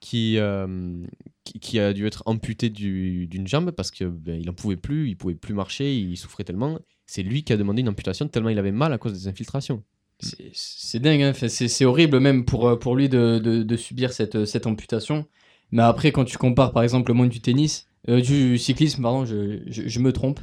qui, 0.00 0.36
euh, 0.38 1.06
qui, 1.44 1.60
qui 1.60 1.78
a 1.78 1.92
dû 1.92 2.06
être 2.06 2.22
amputé 2.26 2.68
du- 2.70 3.26
d'une 3.26 3.46
jambe 3.46 3.70
parce 3.70 3.90
qu'il 3.90 4.12
il 4.26 4.46
n'en 4.46 4.52
pouvait 4.52 4.76
plus, 4.76 5.08
il 5.08 5.16
pouvait 5.16 5.34
plus 5.34 5.54
marcher, 5.54 5.96
il 5.96 6.16
souffrait 6.16 6.44
tellement. 6.44 6.78
C'est 7.06 7.22
lui 7.22 7.42
qui 7.44 7.52
a 7.52 7.56
demandé 7.56 7.80
une 7.80 7.88
amputation 7.88 8.28
tellement 8.28 8.50
il 8.50 8.58
avait 8.58 8.72
mal 8.72 8.92
à 8.92 8.98
cause 8.98 9.12
des 9.14 9.28
infiltrations. 9.28 9.82
C'est- 10.20 10.98
dingue, 11.00 11.22
hein. 11.22 11.32
C'est 11.34 11.84
horrible 11.84 12.20
même 12.20 12.44
pour, 12.44 12.68
euh, 12.68 12.76
pour 12.78 12.96
lui 12.96 13.08
de, 13.08 13.38
de- 13.38 13.76
subir 13.76 14.12
cette, 14.12 14.44
cette 14.44 14.66
amputation. 14.66 15.26
Mais 15.72 15.82
après, 15.82 16.12
quand 16.12 16.24
tu 16.24 16.38
compares 16.38 16.72
par 16.72 16.82
exemple 16.82 17.10
le 17.10 17.14
monde 17.14 17.28
du 17.30 17.40
tennis, 17.40 17.88
euh, 18.08 18.20
du 18.20 18.58
cyclisme, 18.58 19.02
pardon, 19.02 19.24
je, 19.24 19.62
je- 19.66 20.00
me 20.00 20.12
trompe. 20.12 20.40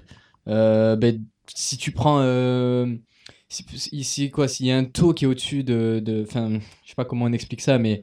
Euh, 0.48 0.96
ben, 0.96 1.24
si 1.56 1.78
tu 1.78 1.92
prends. 1.92 2.20
euh, 2.22 2.86
Ici, 3.92 4.32
quoi, 4.32 4.48
s'il 4.48 4.68
y 4.68 4.72
a 4.72 4.78
un 4.78 4.86
taux 4.86 5.14
qui 5.14 5.26
est 5.26 5.28
au-dessus 5.28 5.64
de. 5.64 6.02
de- 6.04 6.24
Enfin, 6.26 6.52
je 6.84 6.90
sais 6.90 6.96
pas 6.96 7.04
comment 7.04 7.26
on 7.26 7.34
explique 7.34 7.60
ça, 7.60 7.78
mais 7.78 8.02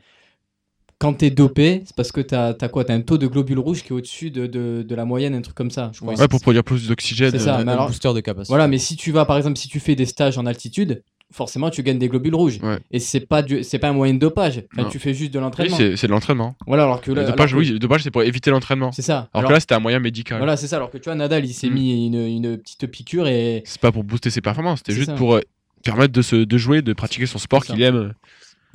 quand 0.98 1.14
t'es 1.14 1.30
dopé, 1.30 1.82
c'est 1.86 1.96
parce 1.96 2.12
que 2.12 2.20
t'as 2.20 2.54
as 2.60 2.68
quoi? 2.68 2.84
T'as 2.84 2.94
un 2.94 3.00
taux 3.00 3.16
de 3.18 3.26
globules 3.26 3.58
rouges 3.58 3.82
qui 3.82 3.88
est 3.88 3.92
au-dessus 3.92 4.30
de, 4.30 4.46
de, 4.46 4.84
de 4.86 4.94
la 4.94 5.04
moyenne, 5.06 5.34
un 5.34 5.40
truc 5.40 5.54
comme 5.56 5.70
ça, 5.70 5.90
je 5.94 6.00
crois. 6.00 6.14
Ouais, 6.14 6.28
pour 6.28 6.40
produire 6.40 6.64
plus 6.64 6.88
d'oxygène. 6.88 7.30
C'est 7.30 7.38
ça. 7.38 7.56
un, 7.56 7.86
booster 7.86 8.12
de 8.12 8.20
capacité. 8.20 8.50
Voilà, 8.52 8.68
mais 8.68 8.78
si 8.78 8.96
tu 8.96 9.10
vas, 9.10 9.24
par 9.24 9.36
exemple, 9.38 9.56
si 9.58 9.68
tu 9.68 9.80
fais 9.80 9.94
des 9.94 10.06
stages 10.06 10.36
en 10.36 10.44
altitude, 10.44 11.02
forcément, 11.32 11.70
tu 11.70 11.82
gagnes 11.82 11.98
des 11.98 12.08
globules 12.08 12.34
rouges. 12.34 12.58
Ouais. 12.62 12.78
Et 12.90 12.98
c'est 12.98 13.20
pas, 13.20 13.42
du- 13.42 13.62
c'est 13.62 13.78
pas 13.78 13.88
un 13.88 13.92
moyen 13.92 14.14
de 14.14 14.18
dopage. 14.18 14.62
Enfin, 14.76 14.88
tu 14.88 14.98
fais 14.98 15.12
juste 15.14 15.32
de 15.32 15.38
Oui, 15.38 15.44
l'entraînement. 15.44 15.76
c'est 15.76 15.96
c'est 15.96 16.06
de 16.06 16.12
l'entraînement. 16.12 16.56
voilà, 16.66 16.84
alors 16.84 17.00
que 17.00 17.10
Le 17.10 17.24
dopage, 17.24 17.52
alors 17.52 17.62
que- 17.62 17.66
oui, 17.68 17.72
le 17.72 17.78
dopage, 17.78 18.02
c'est 18.02 18.10
pour 18.10 18.22
éviter 18.22 18.50
l'entraînement. 18.50 18.92
C'est 18.92 19.02
ça. 19.02 19.16
Alors, 19.16 19.28
Alors, 19.34 19.48
que 19.50 19.54
là, 19.54 19.60
c'était 19.60 19.74
un 19.74 19.80
moyen 19.80 19.98
médical. 19.98 20.38
voilà, 20.38 20.56
c'est 20.56 20.66
ça. 20.68 20.76
Alors 20.76 20.90
que 20.90 20.98
tu 20.98 21.04
vois, 21.04 21.14
Nadal, 21.14 21.44
il 21.44 21.52
s'est 21.54 21.68
Mm. 21.70 21.74
mis 21.74 22.06
une, 22.06 22.14
une 22.26 22.58
petite 22.58 22.86
piqûre 22.86 23.26
et. 23.28 23.62
C'est 23.66 23.80
pas 23.80 23.92
pour 23.92 24.04
booster 24.04 24.30
ses 24.30 24.40
performances, 24.40 24.78
c'était 24.80 24.92
juste 24.92 25.10
ça. 25.10 25.14
pour 25.16 25.34
euh, 25.36 25.40
permettre 25.84 26.12
de, 26.12 26.22
se, 26.22 26.36
de 26.36 26.58
jouer, 26.58 26.82
de 26.82 26.92
pratiquer 26.92 27.26
son 27.26 27.38
sport 27.38 27.64
qu'il 27.64 27.80
aime. 27.82 28.14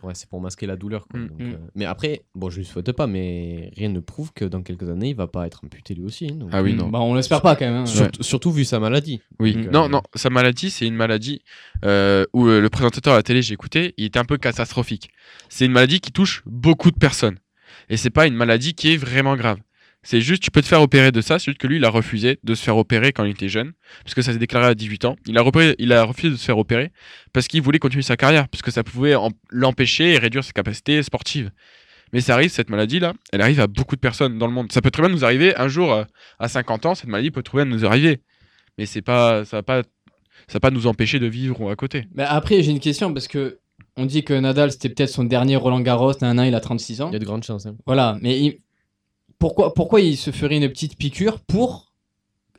Ouais, 0.03 0.13
c'est 0.15 0.27
pour 0.29 0.41
masquer 0.41 0.67
la 0.67 0.75
douleur. 0.75 1.07
quoi. 1.07 1.19
Mm. 1.19 1.27
Donc, 1.29 1.39
Mm. 1.39 1.43
euh, 1.53 1.57
Mais 1.75 1.85
après, 1.85 2.23
bon, 2.35 2.49
je 2.49 2.57
lui 2.57 2.65
souhaite 2.65 2.91
pas, 2.91 3.07
mais 3.07 3.71
rien 3.77 3.89
ne 3.89 3.99
prouve 3.99 4.33
que 4.33 4.45
dans 4.45 4.61
quelques 4.61 4.89
années, 4.89 5.09
il 5.09 5.15
va 5.15 5.27
pas 5.27 5.47
être 5.47 5.61
amputé 5.63 5.93
lui 5.95 6.03
aussi. 6.03 6.27
hein, 6.31 6.35
donc- 6.35 6.49
Ah 6.51 6.61
oui, 6.61 6.73
Mm, 6.73 6.77
non. 6.77 6.89
Bah, 6.89 6.99
on 6.99 7.13
l'espère 7.15 7.41
pas 7.41 7.55
quand 7.55 7.65
même. 7.65 7.75
hein. 7.83 7.85
Surtout, 7.85 8.21
surtout 8.23 8.51
vu 8.51 8.65
sa 8.65 8.79
maladie. 8.79 9.21
Oui, 9.39 9.53
Donc, 9.55 9.71
non, 9.71 9.85
euh, 9.85 9.87
non, 9.87 10.01
sa 10.13 10.29
maladie, 10.29 10.69
c'est 10.69 10.85
une 10.85 10.95
maladie 10.95 11.41
euh, 11.85 12.25
où 12.33 12.47
euh, 12.47 12.59
le 12.61 12.69
présentateur 12.69 13.13
à 13.13 13.17
la 13.17 13.23
télé, 13.23 13.41
j'ai 13.41 13.53
écouté, 13.53 13.93
il 13.97 14.05
était 14.05 14.19
un 14.19 14.25
peu 14.25 14.37
catastrophique. 14.37 15.09
C'est 15.49 15.65
une 15.65 15.71
maladie 15.71 15.99
qui 15.99 16.11
touche 16.11 16.43
beaucoup 16.45 16.91
de 16.91 16.97
personnes. 16.97 17.39
Et 17.89 17.97
c'est 17.97 18.09
pas 18.09 18.27
une 18.27 18.35
maladie 18.35 18.73
qui 18.73 18.93
est 18.93 18.97
vraiment 18.97 19.35
grave. 19.35 19.57
C'est 20.03 20.19
juste, 20.21 20.43
tu 20.43 20.51
peux 20.51 20.61
te 20.61 20.67
faire 20.67 20.81
opérer 20.81 21.11
de 21.13 21.21
ça, 21.21 21.39
c'est 21.39 21.45
juste 21.45 21.57
que 21.57 21.67
lui, 21.67 21.77
il 21.77 21.85
a 21.85 21.89
refusé 21.89 22.37
de 22.43 22.55
se 22.55 22.63
faire 22.63 22.75
opérer 22.77 23.13
quand 23.13 23.23
il 23.23 23.31
était 23.31 23.47
jeune, 23.49 23.71
parce 24.03 24.13
que 24.13 24.21
ça 24.21 24.33
s'est 24.33 24.37
déclaré 24.39 24.65
à 24.67 24.75
18 24.75 25.05
ans. 25.05 25.15
Il 25.27 25.37
a, 25.37 25.41
repéré- 25.41 25.75
il 25.79 25.93
a 25.93 26.03
refusé 26.03 26.29
de 26.29 26.35
se 26.35 26.43
faire 26.43 26.57
opérer 26.57 26.91
parce 27.31 27.47
qu'il 27.47 27.61
voulait 27.61 27.79
continuer 27.79 28.03
sa 28.03 28.17
carrière, 28.17 28.47
parce 28.49 28.61
que 28.61 28.69
ça 28.71 28.83
pouvait 28.83 29.13
l'empêcher 29.49 30.13
et 30.13 30.17
réduire 30.17 30.43
ses 30.43 30.51
capacités 30.51 31.01
sportives. 31.03 31.51
Mais 32.11 32.21
ça 32.21 32.33
arrive, 32.35 32.49
cette 32.51 32.69
maladie-là, 32.69 33.13
elle 33.31 33.41
arrive 33.41 33.59
à 33.59 33.67
beaucoup 33.67 33.95
de 33.95 34.01
personnes 34.01 34.37
dans 34.37 34.45
le 34.47 34.53
monde. 34.53 34.71
Ça 34.71 34.81
peut 34.81 34.91
très 34.91 35.01
bien 35.03 35.11
nous 35.11 35.25
arriver 35.25 35.55
un 35.55 35.67
jour, 35.67 36.03
à 36.39 36.47
50 36.47 36.85
ans, 36.85 36.95
cette 36.95 37.07
maladie 37.09 37.31
peut 37.31 37.41
très 37.41 37.57
bien 37.59 37.65
nous 37.65 37.85
arriver. 37.85 38.19
Mais 38.77 38.85
c'est 38.85 39.01
pas, 39.01 39.45
ça 39.45 39.57
va 39.57 39.63
pas 39.63 39.81
ça 40.47 40.55
va 40.55 40.59
pas 40.59 40.71
nous 40.71 40.87
empêcher 40.87 41.19
de 41.19 41.25
vivre 41.27 41.71
à 41.71 41.75
côté. 41.77 42.05
Mais 42.13 42.23
après, 42.23 42.61
j'ai 42.61 42.71
une 42.71 42.79
question 42.81 43.13
parce 43.13 43.27
que. 43.27 43.59
On 43.95 44.05
dit 44.07 44.23
que 44.23 44.33
Nadal, 44.33 44.71
c'était 44.71 44.89
peut-être 44.89 45.09
son 45.11 45.23
dernier 45.23 45.55
Roland 45.55 45.79
Garros. 45.79 46.13
Un 46.23 46.37
an, 46.39 46.43
il 46.43 46.55
a 46.55 46.59
36 46.59 47.01
ans. 47.01 47.09
Il 47.11 47.13
y 47.13 47.15
a 47.15 47.19
de 47.19 47.25
grandes 47.25 47.43
chances. 47.43 47.67
hein. 47.67 47.75
Voilà, 47.85 48.17
mais 48.21 48.39
il- 48.39 48.57
pourquoi, 49.43 49.73
pourquoi 49.73 49.99
il 49.99 50.15
se 50.15 50.31
ferait 50.31 50.55
une 50.55 50.69
petite 50.69 50.97
piqûre 50.97 51.39
pour 51.41 51.91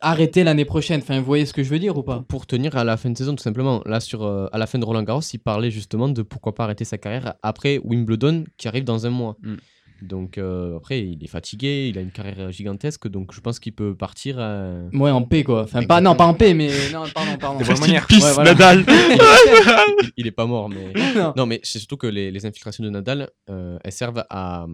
arrêter 0.03 0.45
l'année 0.45 0.67
prochaine? 0.67 1.01
Enfin, 1.03 1.19
vous 1.19 1.25
voyez 1.25 1.47
ce 1.47 1.55
que 1.55 1.63
je 1.63 1.71
veux 1.71 1.79
dire 1.79 1.97
ou 1.97 2.03
pas? 2.03 2.17
Pour, 2.17 2.25
pour 2.27 2.47
tenir 2.47 2.77
à 2.77 2.85
la 2.85 2.99
fin 2.99 3.09
de 3.09 3.17
saison, 3.17 3.35
tout 3.35 3.43
simplement. 3.43 3.81
Là, 3.87 4.01
sur, 4.01 4.23
euh, 4.23 4.49
à 4.53 4.59
la 4.59 4.67
fin 4.67 4.79
de 4.79 4.85
Roland 4.85 5.03
Garros, 5.03 5.23
il 5.33 5.39
parlait 5.39 5.71
justement 5.71 6.11
de 6.11 6.21
pourquoi 6.21 6.55
pas 6.55 6.65
arrêter 6.65 6.85
sa 6.85 6.99
carrière 6.99 7.37
après 7.43 7.79
Wimbledon 7.83 8.45
qui 8.59 8.69
arrive 8.69 8.85
dans 8.85 9.07
un 9.07 9.11
mois. 9.11 9.39
Mm. 9.43 9.55
Donc 10.03 10.37
euh, 10.37 10.77
après, 10.77 11.01
il 11.01 11.25
est 11.25 11.29
fatigué, 11.29 11.87
il 11.89 11.97
a 11.97 12.03
une 12.03 12.11
carrière 12.11 12.53
gigantesque, 12.53 13.09
donc 13.09 13.33
je 13.33 13.41
pense 13.41 13.59
qu'il 13.59 13.73
peut 13.73 13.97
partir. 13.97 14.37
euh, 14.39 14.87
Ouais, 14.93 15.11
en 15.11 15.23
paix 15.23 15.43
quoi. 15.43 15.63
Enfin, 15.63 15.85
pas, 15.85 16.03
non, 16.03 16.15
pas 16.15 16.27
en 16.27 16.35
paix, 16.35 16.53
mais. 16.53 16.69
Non, 16.93 17.05
pardon, 17.15 17.39
pardon. 17.41 17.61
De 17.61 17.81
manière. 17.81 18.07
Peace, 18.07 18.23
Ouais, 18.23 18.33
voilà. 18.35 18.51
Nadal 18.53 18.85
il, 18.89 20.11
il 20.19 20.27
est 20.27 20.33
pas 20.33 20.45
mort, 20.45 20.69
mais. 20.69 20.93
Non. 21.17 21.33
Non, 21.35 21.47
mais 21.47 21.61
c'est 21.63 21.79
surtout 21.79 21.97
que 21.97 22.09
les, 22.09 22.31
les 22.31 22.45
infiltrations 22.45 22.85
de 22.85 22.91
Nadal, 22.91 23.31
euh, 23.49 23.79
elles 23.83 23.93
servent 23.93 24.25
à, 24.29 24.65
à 24.65 24.67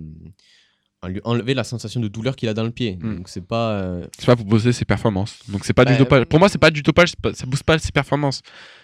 lui 1.09 1.21
enlever 1.25 1.55
la 1.55 1.65
sensation 1.65 1.99
de 2.01 2.09
douleur 2.09 2.37
qu'il 2.37 2.49
a 2.49 2.55
dans 2.55 2.65
le 2.65 2.71
pied. 2.71 2.99
Mm. 3.01 3.17
Donc 3.17 3.29
c'est 3.29 3.47
pas. 3.47 3.71
euh, 3.73 4.05
C'est 4.19 4.27
pas 4.27 4.37
pour 4.37 4.45
bosser 4.45 4.73
ses 4.73 4.85
performances. 4.85 5.39
Donc 5.49 5.65
c'est 5.65 5.73
pas 5.73 5.85
du 5.85 5.93
Bah, 5.93 5.99
dopage. 5.99 6.25
Pour 6.27 6.39
moi, 6.39 6.49
c'est 6.49 6.59
pas 6.59 6.71
du 6.71 6.83
dopage, 6.83 7.13
pas- 7.17 7.33
ça 7.33 7.47
booste 7.47 7.63
pas 7.65 7.79
ses 7.79 7.91
performances. 7.93 8.43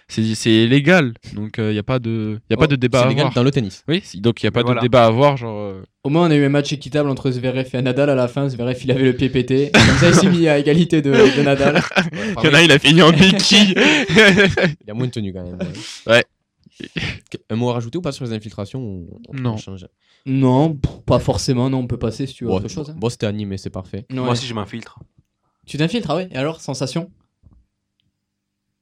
C'est 0.09 0.35
c'est 0.37 0.67
légal. 0.67 1.13
Donc 1.35 1.57
il 1.59 1.73
y 1.75 1.79
a 1.79 1.83
pas 1.83 1.99
de 1.99 2.39
y 2.49 2.55
a 2.55 2.57
pas 2.57 2.65
Oh, 2.65 2.69
de 2.69 2.77
débat 2.77 3.01
c'est 3.01 3.05
à 3.05 3.09
légal 3.09 3.21
avoir. 3.23 3.35
dans 3.35 3.43
le 3.43 3.51
tennis. 3.51 3.83
Oui, 3.89 4.03
donc 4.17 4.41
il 4.43 4.47
y 4.47 4.49
a 4.49 4.53
pas 4.53 4.61
Mais 4.61 4.65
de 4.65 4.67
voilà. 4.69 4.81
débat 4.81 5.03
à 5.05 5.07
avoir 5.09 5.37
genre 5.37 5.59
euh, 5.59 5.83
Au 6.05 6.09
moins, 6.11 6.29
on 6.29 6.31
a 6.31 6.37
eu 6.37 6.45
un 6.45 6.49
match 6.49 6.73
équitable 6.73 7.11
entre 7.11 7.31
Zverev 7.33 7.69
et 7.75 7.83
Nadal 7.83 8.09
à 8.11 8.15
la 8.15 8.29
fin. 8.29 8.49
Zverev, 8.49 8.79
il 8.85 8.91
avait 8.93 9.03
le 9.03 9.13
pied 9.15 9.29
pété. 9.29 9.71
Comme 9.75 9.83
ça, 9.99 10.09
il 10.11 10.15
s'est 10.15 10.31
mis 10.31 10.47
à 10.49 10.59
égalité 10.59 11.03
de, 11.03 11.11
de 11.11 11.43
Nadal. 11.43 11.75
Ouais, 11.77 11.83
il 12.43 12.47
y 12.47 12.49
en 12.49 12.55
a, 12.55 12.63
il 12.63 12.73
a 12.73 12.79
fini 12.79 13.03
en 13.03 13.11
béquille. 13.13 13.75
Il 14.85 14.91
a 14.91 14.95
moins 14.95 15.09
tenu 15.09 15.33
quand 15.33 15.43
même. 15.43 15.59
Ouais. 16.07 16.25
Un 17.51 17.57
mot 17.57 17.71
à 17.71 17.75
rajouter 17.75 17.99
ou 17.99 18.03
pas 18.03 18.13
sur 18.13 18.25
les 18.25 18.33
infiltrations 18.33 18.81
ou 18.81 19.21
on- 19.29 19.33
on 19.37 19.41
Non. 19.41 19.57
change 19.57 19.87
Non, 20.27 20.75
pas 21.07 21.19
forcément. 21.19 21.71
Non, 21.71 21.79
on 21.79 21.87
peut 21.87 21.99
passer 21.99 22.27
si 22.27 22.35
tu 22.35 22.45
veux 22.45 22.51
Bon, 22.51 22.57
autre 22.57 22.69
chose. 22.69 22.91
hein. 22.91 22.97
bon, 22.99 23.09
c'était 23.09 23.27
animé, 23.27 23.57
c'est 23.59 23.71
parfait. 23.71 24.05
Moi 24.11 24.31
aussi, 24.31 24.47
je 24.47 24.55
m'infiltre. 24.55 24.99
Tu 25.67 25.79
t'infiltres, 25.79 26.11
ah 26.11 26.17
ouais 26.17 26.29
Et 26.31 26.37
alors, 26.37 26.61
sensation? 26.61 27.11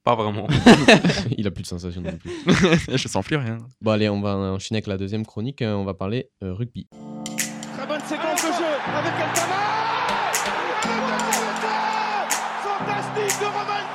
Pas 0.03 0.15
vraiment. 0.17 0.47
Il 1.39 1.47
a 1.47 1.51
plus 1.51 1.63
de 1.63 1.67
sensations 1.69 2.03
non 2.03 2.17
plus. 2.19 2.31
Je 2.97 3.09
sens 3.09 3.25
plus 3.25 3.37
rien. 3.37 3.59
Bon, 3.81 3.93
allez, 3.93 4.09
on 4.11 4.21
va 4.21 4.35
enchaîner 4.37 4.79
avec 4.79 4.87
la 4.87 4.99
deuxième 4.99 5.25
chronique. 5.25 5.63
euh, 5.63 5.73
On 5.75 5.85
va 5.85 5.95
parler 5.95 6.31
euh, 6.43 6.53
rugby. 6.53 6.89
Très 6.91 7.87
bonne 7.87 8.01
séquence 8.03 8.43
de 8.43 8.49
jeu 8.49 8.73
avec 8.95 9.13
Altama 9.15 9.63
Fantastique 12.65 13.41
de 13.41 13.47
Romain 13.47 13.94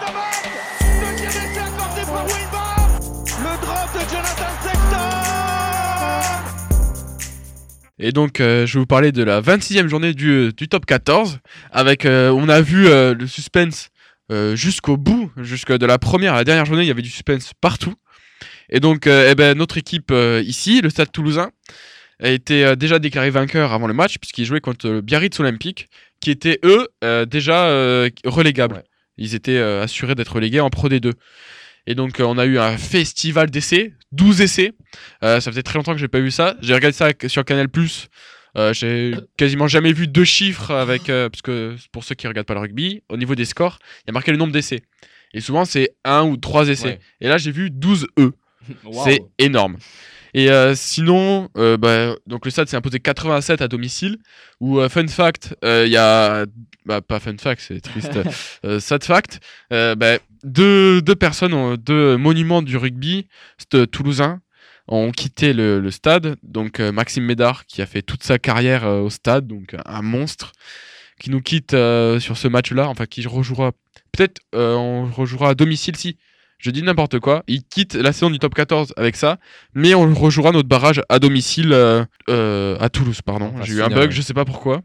Et 8.00 8.12
donc, 8.12 8.40
euh, 8.40 8.66
je 8.66 8.76
vais 8.76 8.80
vous 8.80 8.86
parler 8.86 9.12
de 9.12 9.24
la 9.24 9.42
26e 9.42 9.88
journée 9.88 10.14
du, 10.14 10.52
du 10.56 10.68
top 10.68 10.86
14. 10.86 11.40
Avec, 11.72 12.06
euh, 12.06 12.30
on 12.32 12.48
a 12.48 12.62
vu 12.62 12.88
euh, 12.88 13.14
le 13.14 13.28
suspense 13.28 13.90
euh, 14.32 14.56
jusqu'au 14.56 14.96
bout, 14.96 15.32
jusque 15.38 15.74
de 15.74 15.86
la 15.86 15.98
première 15.98 16.34
à 16.34 16.38
la 16.38 16.44
dernière 16.44 16.66
journée, 16.66 16.84
il 16.84 16.88
y 16.88 16.92
avait 16.92 17.02
du 17.02 17.10
suspense 17.10 17.52
partout. 17.60 17.96
Et 18.70 18.80
donc, 18.80 19.08
euh, 19.08 19.30
eh 19.32 19.36
ben, 19.36 19.58
notre 19.58 19.78
équipe 19.78 20.12
euh, 20.12 20.42
ici, 20.46 20.82
le 20.82 20.90
Stade 20.90 21.12
Toulousain, 21.12 21.50
a 22.22 22.30
été 22.30 22.66
euh, 22.66 22.76
déjà 22.76 23.00
déclaré 23.00 23.30
vainqueur 23.32 23.74
avant 23.74 23.88
le 23.88 23.94
match, 23.94 24.18
puisqu'il 24.18 24.46
jouait 24.46 24.62
contre 24.62 24.88
le 24.88 25.02
Biarritz 25.02 25.40
Olympique, 25.40 25.88
qui 26.22 26.32
étaient 26.32 26.60
eux 26.64 26.88
euh, 27.04 27.26
déjà 27.26 27.66
euh, 27.68 28.10
relégables. 28.26 28.76
Ouais. 28.76 28.84
Ils 29.18 29.36
étaient 29.36 29.58
euh, 29.58 29.84
assurés 29.84 30.16
d'être 30.16 30.34
relégués 30.34 30.60
en 30.60 30.70
Pro 30.70 30.90
D2. 30.90 31.14
Et 31.90 31.96
donc, 31.96 32.20
euh, 32.20 32.24
on 32.24 32.38
a 32.38 32.46
eu 32.46 32.60
un 32.60 32.78
festival 32.78 33.50
d'essais, 33.50 33.94
12 34.12 34.42
essais. 34.42 34.74
Euh, 35.24 35.40
ça 35.40 35.52
faisait 35.52 35.64
très 35.64 35.74
longtemps 35.74 35.94
que 35.94 35.98
j'ai 35.98 36.08
pas 36.08 36.20
vu 36.20 36.30
ça. 36.30 36.56
J'ai 36.62 36.76
regardé 36.76 36.96
ça 36.96 37.10
sur 37.28 37.44
Canal. 37.44 37.68
Euh, 38.58 38.74
j'ai 38.74 39.16
quasiment 39.38 39.68
jamais 39.68 39.92
vu 39.92 40.08
deux 40.08 40.24
chiffres 40.24 40.70
avec. 40.72 41.10
euh, 41.10 41.30
parce 41.30 41.42
que 41.42 41.76
pour 41.92 42.04
ceux 42.04 42.14
qui 42.14 42.28
regardent 42.28 42.46
pas 42.46 42.54
le 42.54 42.60
rugby, 42.60 43.02
au 43.10 43.18
niveau 43.18 43.34
des 43.34 43.46
scores, 43.46 43.80
il 44.04 44.08
y 44.08 44.10
a 44.12 44.14
marqué 44.14 44.32
le 44.32 44.38
nombre 44.38 44.54
d'essais. 44.54 44.82
Et 45.34 45.42
souvent, 45.42 45.66
c'est 45.66 45.90
un 46.06 46.24
ou 46.24 46.38
trois 46.38 46.70
essais. 46.70 46.86
Ouais. 46.88 47.00
Et 47.22 47.28
là, 47.28 47.40
j'ai 47.40 47.52
vu 47.52 47.72
12 47.72 48.08
E. 48.20 48.34
C'est 49.04 49.22
énorme. 49.40 49.78
Et 50.34 50.50
euh, 50.50 50.76
sinon, 50.76 51.50
euh, 51.58 51.78
bah, 51.78 52.16
donc 52.28 52.46
le 52.46 52.52
stade 52.52 52.68
s'est 52.68 52.78
imposé 52.78 53.00
87 53.00 53.62
à 53.62 53.68
domicile. 53.68 54.18
Ou 54.60 54.80
euh, 54.80 54.90
fun 54.90 55.08
fact, 55.08 55.56
il 55.64 55.88
y 55.88 55.98
a, 55.98 56.46
bah, 56.86 57.02
pas 57.02 57.20
fun 57.20 57.38
fact, 57.38 57.62
c'est 57.66 57.82
triste. 57.82 58.20
sad 58.80 59.04
fact, 59.04 59.40
bah, 59.70 60.18
deux, 60.44 61.02
deux 61.02 61.16
personnes, 61.16 61.76
deux 61.78 62.18
monuments 62.18 62.62
du 62.62 62.78
rugby, 62.78 63.28
toulousain, 63.92 64.42
ont 64.88 65.12
quitté 65.12 65.54
le, 65.54 65.80
le 65.80 65.92
stade. 65.92 66.36
Donc 66.44 66.80
Maxime 66.80 67.24
Médard, 67.24 67.66
qui 67.66 67.82
a 67.82 67.86
fait 67.86 68.02
toute 68.02 68.24
sa 68.24 68.40
carrière 68.40 68.86
au 68.86 69.10
stade, 69.10 69.48
donc 69.48 69.76
un 69.86 70.02
monstre, 70.02 70.52
qui 71.20 71.30
nous 71.32 71.42
quitte 71.42 71.72
sur 71.72 72.38
ce 72.38 72.48
match-là, 72.48 72.88
enfin 72.88 73.06
qui 73.06 73.26
rejouera. 73.28 73.72
Peut-être 74.12 74.42
on 74.54 75.10
rejouera 75.12 75.50
à 75.50 75.56
domicile 75.56 75.96
si. 75.96 76.18
Je 76.60 76.72
dis 76.72 76.84
n'importe 76.84 77.20
quoi. 77.20 77.44
Il 77.48 77.64
quitte 77.64 77.96
la 77.96 78.12
saison 78.12 78.30
du 78.30 78.38
top 78.38 78.54
14 78.54 78.94
avec 78.98 79.16
ça, 79.16 79.40
mais 79.74 79.96
on 79.96 80.14
rejouera 80.14 80.52
notre 80.52 80.68
barrage 80.68 81.02
à 81.08 81.20
domicile 81.20 81.72
euh, 81.72 82.04
euh, 82.30 82.78
à 82.80 82.90
Toulouse, 82.90 83.22
pardon. 83.22 83.54
Ah, 83.58 83.62
J'ai 83.64 83.76
eu 83.76 83.82
un 83.82 83.90
bug, 83.90 84.12
je 84.12 84.22
sais 84.22 84.34
pas 84.34 84.46
pourquoi. 84.46 84.82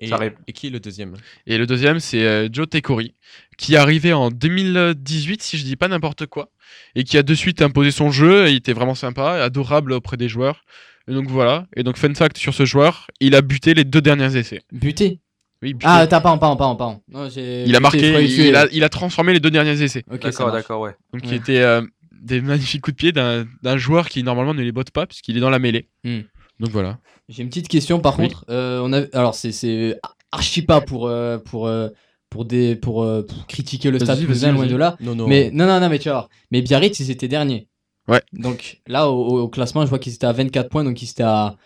Et, 0.00 0.10
qui 0.52 0.66
est 0.66 0.70
le 0.70 0.80
deuxième? 0.80 1.14
Et 1.46 1.56
le 1.56 1.66
deuxième, 1.66 2.00
c'est 2.00 2.22
euh, 2.22 2.48
Joe 2.52 2.68
Tekori, 2.68 3.14
qui 3.56 3.74
est 3.74 3.78
arrivé 3.78 4.12
en 4.12 4.30
2018, 4.30 5.42
si 5.42 5.56
je 5.56 5.64
dis 5.64 5.76
pas 5.76 5.88
n'importe 5.88 6.26
quoi, 6.26 6.50
et 6.94 7.04
qui 7.04 7.16
a 7.16 7.22
de 7.22 7.34
suite 7.34 7.62
imposé 7.62 7.92
son 7.92 8.10
jeu. 8.10 8.46
et 8.46 8.50
Il 8.50 8.56
était 8.56 8.74
vraiment 8.74 8.94
sympa, 8.94 9.42
adorable 9.42 9.92
auprès 9.92 10.16
des 10.16 10.28
joueurs. 10.28 10.64
Et 11.08 11.14
donc 11.14 11.28
voilà. 11.28 11.66
Et 11.76 11.82
donc 11.82 11.96
fun 11.96 12.12
fact 12.14 12.36
sur 12.36 12.52
ce 12.52 12.64
joueur, 12.64 13.06
il 13.20 13.34
a 13.34 13.42
buté 13.42 13.74
les 13.74 13.84
deux 13.84 14.00
derniers 14.00 14.36
essais. 14.36 14.60
Buté? 14.72 15.20
Oui. 15.62 15.74
Ah, 15.84 16.06
t'as 16.06 16.20
pas, 16.20 16.36
pardon, 16.36 16.56
pardon, 16.56 16.76
pardon. 16.76 17.00
Non, 17.08 17.28
il 17.28 17.74
a 17.74 17.80
marqué, 17.80 18.24
il 18.24 18.54
a, 18.56 18.66
il 18.72 18.84
a 18.84 18.88
transformé 18.88 19.32
les 19.32 19.40
deux 19.40 19.50
derniers 19.50 19.80
essais. 19.82 20.02
D'accord, 20.08 20.52
d'accord, 20.52 20.80
ouais. 20.82 20.94
Donc 21.12 21.22
Ouais. 21.22 21.28
qui 21.28 21.34
étaient 21.34 21.60
euh, 21.62 21.82
des 22.12 22.40
magnifiques 22.40 22.82
coups 22.82 22.94
de 22.94 22.98
pied 22.98 23.12
d'un 23.12 23.76
joueur 23.76 24.08
qui 24.08 24.22
normalement 24.22 24.54
ne 24.54 24.62
les 24.62 24.72
botte 24.72 24.90
pas 24.90 25.06
puisqu'il 25.06 25.36
est 25.36 25.40
dans 25.40 25.50
la 25.50 25.58
mêlée. 25.58 25.88
Hmm. 26.04 26.20
Donc 26.60 26.70
voilà. 26.70 26.98
J'ai 27.28 27.42
une 27.42 27.48
petite 27.48 27.68
question 27.68 28.00
par 28.00 28.18
Oui. 28.18 28.28
contre. 28.28 28.44
Euh, 28.50 28.80
on 28.84 28.92
a... 28.92 29.02
Alors, 29.12 29.34
c'est- 29.34 29.98
archi 30.32 30.62
pas 30.62 30.80
pour, 30.80 31.06
euh, 31.06 31.38
pour, 31.38 31.66
euh, 31.66 31.88
pour, 32.30 32.44
des, 32.44 32.76
pour, 32.76 33.02
euh, 33.04 33.22
pour 33.26 33.46
critiquer 33.46 33.90
le 33.90 33.98
stade 33.98 34.20
toulousain, 34.20 34.52
loin 34.52 34.66
de 34.66 34.76
là. 34.76 34.96
Non, 35.00 35.14
non. 35.14 35.26
Mais 35.26 35.50
non, 35.52 35.66
non, 35.66 35.80
non, 35.80 35.88
mais 35.88 35.98
tu 35.98 36.08
vas 36.08 36.14
voir. 36.14 36.28
Mais 36.50 36.60
Biarritz, 36.62 36.98
ils 37.00 37.10
étaient 37.10 37.28
derniers. 37.28 37.68
Ouais. 38.08 38.20
Donc 38.32 38.80
là, 38.86 39.08
au, 39.08 39.40
au 39.42 39.48
classement, 39.48 39.82
je 39.84 39.88
vois 39.88 39.98
qu'ils 39.98 40.12
étaient 40.14 40.26
à 40.26 40.32
24 40.32 40.68
points. 40.68 40.84
Donc 40.84 41.00
ils 41.02 41.08
étaient 41.10 41.22
à. 41.22 41.56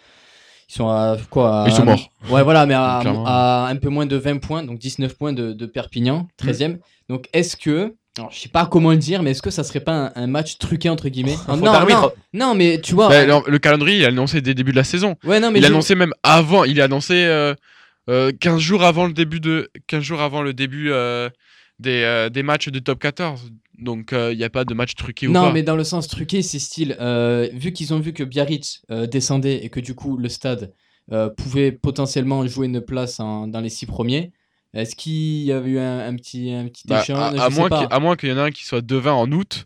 Ils 0.71 0.77
sont 0.77 0.89
à 0.89 1.17
quoi 1.31 1.65
à- 1.65 1.69
Ils 1.69 1.75
sont 1.75 1.85
morts. 1.85 2.11
Ouais, 2.31 2.45
voilà, 2.45 2.65
mais 2.65 2.75
à, 2.75 3.67
un 3.69 3.77
peu 3.77 3.89
moins 3.89 4.07
de 4.07 4.17
20 4.17 4.39
points. 4.39 4.63
Donc 4.63 4.79
19 4.79 5.15
points 5.19 5.33
de, 5.33 5.53
de 5.53 5.67
Perpignan, 5.67 6.29
13e. 6.41 6.79
Donc 7.09 7.27
est-ce 7.33 7.57
que. 7.57 7.95
Alors, 8.19 8.31
je 8.33 8.39
sais 8.41 8.49
pas 8.49 8.67
comment 8.67 8.91
le 8.91 8.97
dire, 8.97 9.23
mais 9.23 9.31
est-ce 9.31 9.41
que 9.43 9.51
ça 9.51 9.63
serait 9.65 9.81
pas 9.81 9.93
un, 9.93 10.13
un 10.23 10.27
match 10.27 10.59
truqué 10.59 10.89
entre 10.89 11.09
guillemets 11.09 11.37
Ah, 11.49 11.57
non, 11.57 11.73
non, 11.89 12.11
non, 12.33 12.55
mais 12.55 12.81
tu 12.81 12.95
vois. 12.95 13.09
Bah, 13.09 13.25
non, 13.27 13.43
le 13.47 13.59
calendrier, 13.59 13.99
il 14.01 14.05
a 14.05 14.09
annoncé 14.09 14.41
dès 14.41 14.51
le 14.51 14.55
début 14.57 14.73
de 14.73 14.77
la 14.77 14.85
saison. 14.85 15.17
ouais, 15.25 15.39
non, 15.41 15.51
mais 15.51 15.59
il 15.61 15.65
a 15.65 15.69
je- 15.69 15.73
annoncé 15.73 15.95
même 15.95 16.13
avant. 16.23 16.65
Il 16.65 16.81
a 16.81 16.85
annoncé 16.85 17.15
euh, 17.25 17.55
euh, 18.09 18.31
15 18.39 18.59
jours 18.61 18.83
avant 18.85 19.07
le 19.07 19.13
début 19.13 19.41
de 19.41 19.71
15 19.87 20.03
jours 20.03 20.21
avant 20.21 20.43
le 20.43 20.53
début 20.55 20.91
euh, 20.91 21.31
des, 21.79 22.03
euh, 22.03 22.29
des 22.29 22.43
matchs 22.43 22.69
de 22.69 22.79
top 22.81 22.99
14. 22.99 23.51
Donc 23.81 24.13
il 24.13 24.37
n'y 24.37 24.45
a 24.45 24.51
pas 24.51 24.65
de 24.65 24.75
match 24.75 24.95
truqué 24.95 25.27
ou 25.29 25.33
Non, 25.33 25.45
pas. 25.45 25.53
mais 25.53 25.63
dans 25.63 25.77
le 25.77 25.85
sens 25.85 26.07
truqué, 26.09 26.43
c'est 26.43 26.59
style, 26.59 26.97
euh, 27.01 27.49
vu 27.53 27.73
qu'ils 27.73 27.93
ont 27.95 27.99
vu 28.01 28.13
que 28.13 28.23
Biarritz 28.25 28.83
euh, 28.91 29.07
descendait 29.07 29.65
et 29.65 29.71
que 29.71 29.81
du 29.81 29.95
coup 29.95 30.17
le 30.17 30.29
stade 30.29 30.73
euh, 31.13 31.29
pouvait 31.31 31.73
potentiellement 31.73 32.47
jouer 32.47 32.67
une 32.67 32.81
place 32.81 33.19
en- 33.21 33.47
dans 33.49 33.61
les 33.61 33.69
six 33.71 33.87
premiers, 33.87 34.33
est-ce 34.75 34.95
qu'il 34.95 35.43
y 35.43 35.51
avait 35.51 35.71
eu 35.71 35.79
un, 35.81 35.99
un 36.07 36.15
petit, 36.15 36.53
un 36.53 36.67
petit 36.69 36.87
Bah, 36.87 37.01
échange 37.03 37.37
à, 37.41 37.51
moins 37.51 37.69
qu'il- 37.69 37.89
à 37.91 37.99
moins 37.99 38.15
qu'il 38.17 38.29
y 38.29 38.33
en 38.33 38.37
ait 38.37 38.41
un 38.43 38.51
qui 38.53 38.65
soit 38.65 38.83
devin 38.83 39.13
en 39.15 39.33
août, 39.33 39.65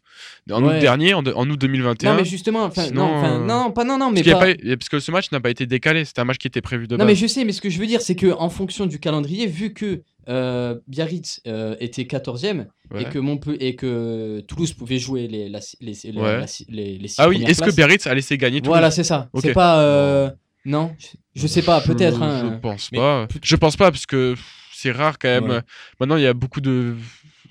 en 0.50 0.64
Ouais. 0.64 0.76
août 0.76 0.80
dernier, 0.80 1.12
en, 1.12 1.22
de- 1.22 1.32
en 1.32 1.46
août 1.50 1.60
2021. 1.60 2.12
Non, 2.12 2.16
mais 2.18 2.24
justement, 2.24 2.70
Sinon, 2.70 3.08
non, 3.08 3.24
euh, 3.24 3.44
non, 3.44 3.70
pas 3.72 3.84
non, 3.84 3.98
non, 3.98 4.10
mais 4.10 4.22
parce, 4.22 4.38
pas- 4.56 4.96
que 4.96 5.00
ce 5.00 5.10
match 5.10 5.30
n'a 5.32 5.40
pas 5.40 5.50
été 5.50 5.66
décalé, 5.66 6.06
c'était 6.06 6.20
un 6.20 6.24
match 6.24 6.38
qui 6.38 6.46
était 6.46 6.62
prévu 6.62 6.86
de 6.88 6.94
Non, 6.96 7.04
base. 7.04 7.08
mais 7.08 7.14
je 7.16 7.26
sais, 7.26 7.44
mais 7.44 7.52
ce 7.52 7.60
que 7.60 7.68
je 7.68 7.78
veux 7.78 7.86
dire, 7.86 8.00
c'est 8.00 8.14
que 8.14 8.32
en 8.32 8.48
fonction 8.48 8.86
du 8.86 8.98
calendrier, 8.98 9.46
vu 9.46 9.74
que 9.74 10.02
euh, 10.28 10.78
Biarritz 10.88 11.40
euh, 11.46 11.76
était 11.80 12.04
14e 12.04 12.66
Ouais. 12.90 13.02
et 13.02 13.04
que 13.06 13.18
Montpellier 13.18 13.58
et 13.60 13.76
que 13.76 14.40
Toulouse 14.46 14.72
pouvait 14.72 14.98
jouer 14.98 15.26
les, 15.26 15.48
la- 15.48 15.60
les, 15.80 15.94
les, 16.04 16.12
Ouais. 16.20 16.38
la- 16.40 16.46
les- 16.68 16.98
les 16.98 17.08
six 17.08 17.16
Ah 17.18 17.28
oui, 17.28 17.42
est-ce 17.46 17.62
que. 17.62 17.74
Biarritz 17.74 18.06
a 18.06 18.14
laissé 18.14 18.36
gagner 18.38 18.60
tout 18.60 18.68
Voilà, 18.68 18.90
c'est 18.90 19.04
ça. 19.04 19.28
Ok. 19.32 19.42
C'est 19.42 19.52
pas. 19.54 19.80
euh, 19.82 20.30
Non, 20.66 20.94
je- 21.34 21.46
sais 21.46 21.62
pas, 21.62 21.80
peut-être. 21.80 22.18
Je, 22.18 22.22
hein. 22.22 22.50
je 22.54 22.58
pense 22.60 22.90
Mais- 22.92 22.98
pas. 22.98 23.26
Je 23.42 23.56
pense 23.56 23.76
pas 23.76 23.90
parce 23.90 24.06
que 24.06 24.34
c'est 24.72 24.92
rare 24.92 25.18
quand 25.18 25.28
même. 25.28 25.48
Ouais. 25.50 25.60
Maintenant, 26.00 26.16
il 26.16 26.22
y 26.22 26.26
a 26.26 26.34
beaucoup 26.34 26.60
de. 26.60 26.94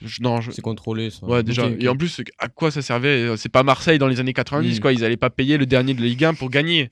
Je- 0.04 0.22
Non, 0.22 0.42
je- 0.42 0.52
C'est 0.52 0.62
contrôlé 0.62 1.10
ça. 1.10 1.26
Ouais, 1.26 1.44
déjà. 1.44 1.68
Et 1.80 1.88
en 1.88 1.96
plus, 1.96 2.22
à 2.40 2.48
quoi 2.48 2.72
ça 2.72 2.82
servait 2.82 3.36
C'est 3.38 3.50
pas 3.52 3.64
Marseille 3.64 3.98
dans 4.00 4.08
les 4.08 4.20
années 4.20 4.34
90, 4.34 4.78
Mm. 4.78 4.80
quoi. 4.82 4.94
Ils 4.94 5.04
allaient 5.04 5.18
pas 5.18 5.30
payer 5.30 5.58
le 5.58 5.66
dernier 5.66 5.94
de 5.94 6.02
Ligue 6.02 6.24
1 6.26 6.34
pour 6.34 6.50
gagner. 6.50 6.90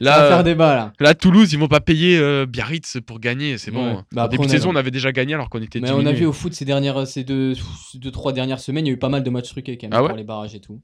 Ça 0.00 0.04
va 0.10 0.22
Là, 0.22 0.28
faire 0.28 0.44
débat 0.44 0.74
là. 0.74 0.92
là, 1.00 1.14
Toulouse, 1.14 1.52
ils 1.52 1.58
vont 1.58 1.68
pas 1.68 1.80
payer 1.80 2.18
euh, 2.18 2.46
Biarritz 2.46 2.98
pour 3.06 3.20
gagner. 3.20 3.58
C'est 3.58 3.70
bon. 3.70 4.02
Bah, 4.12 4.24
en 4.24 4.28
début 4.28 4.46
de 4.46 4.50
saison, 4.50 4.70
on 4.70 4.76
avait 4.76 4.90
déjà 4.90 5.12
gagné 5.12 5.34
alors 5.34 5.48
qu'on 5.50 5.60
était 5.62 5.80
Mais 5.80 5.90
on 5.90 6.06
a 6.06 6.12
vu 6.12 6.26
au 6.26 6.32
foot 6.32 6.52
ces 6.54 6.64
dernières, 6.64 7.06
ces 7.06 7.24
deux, 7.24 7.54
deux, 7.94 8.10
trois 8.10 8.32
dernières 8.32 8.60
semaines, 8.60 8.86
il 8.86 8.88
y 8.88 8.92
a 8.92 8.94
eu 8.94 8.98
pas 8.98 9.08
mal 9.08 9.22
de 9.22 9.30
matchs 9.30 9.48
truqués 9.50 9.76
quand 9.76 9.86
même 9.88 9.92
Ah 9.94 10.02
ouais 10.02 10.08
pour 10.08 10.16
les 10.18 10.24
barrages 10.24 10.54
et 10.54 10.60
tout. 10.60 10.80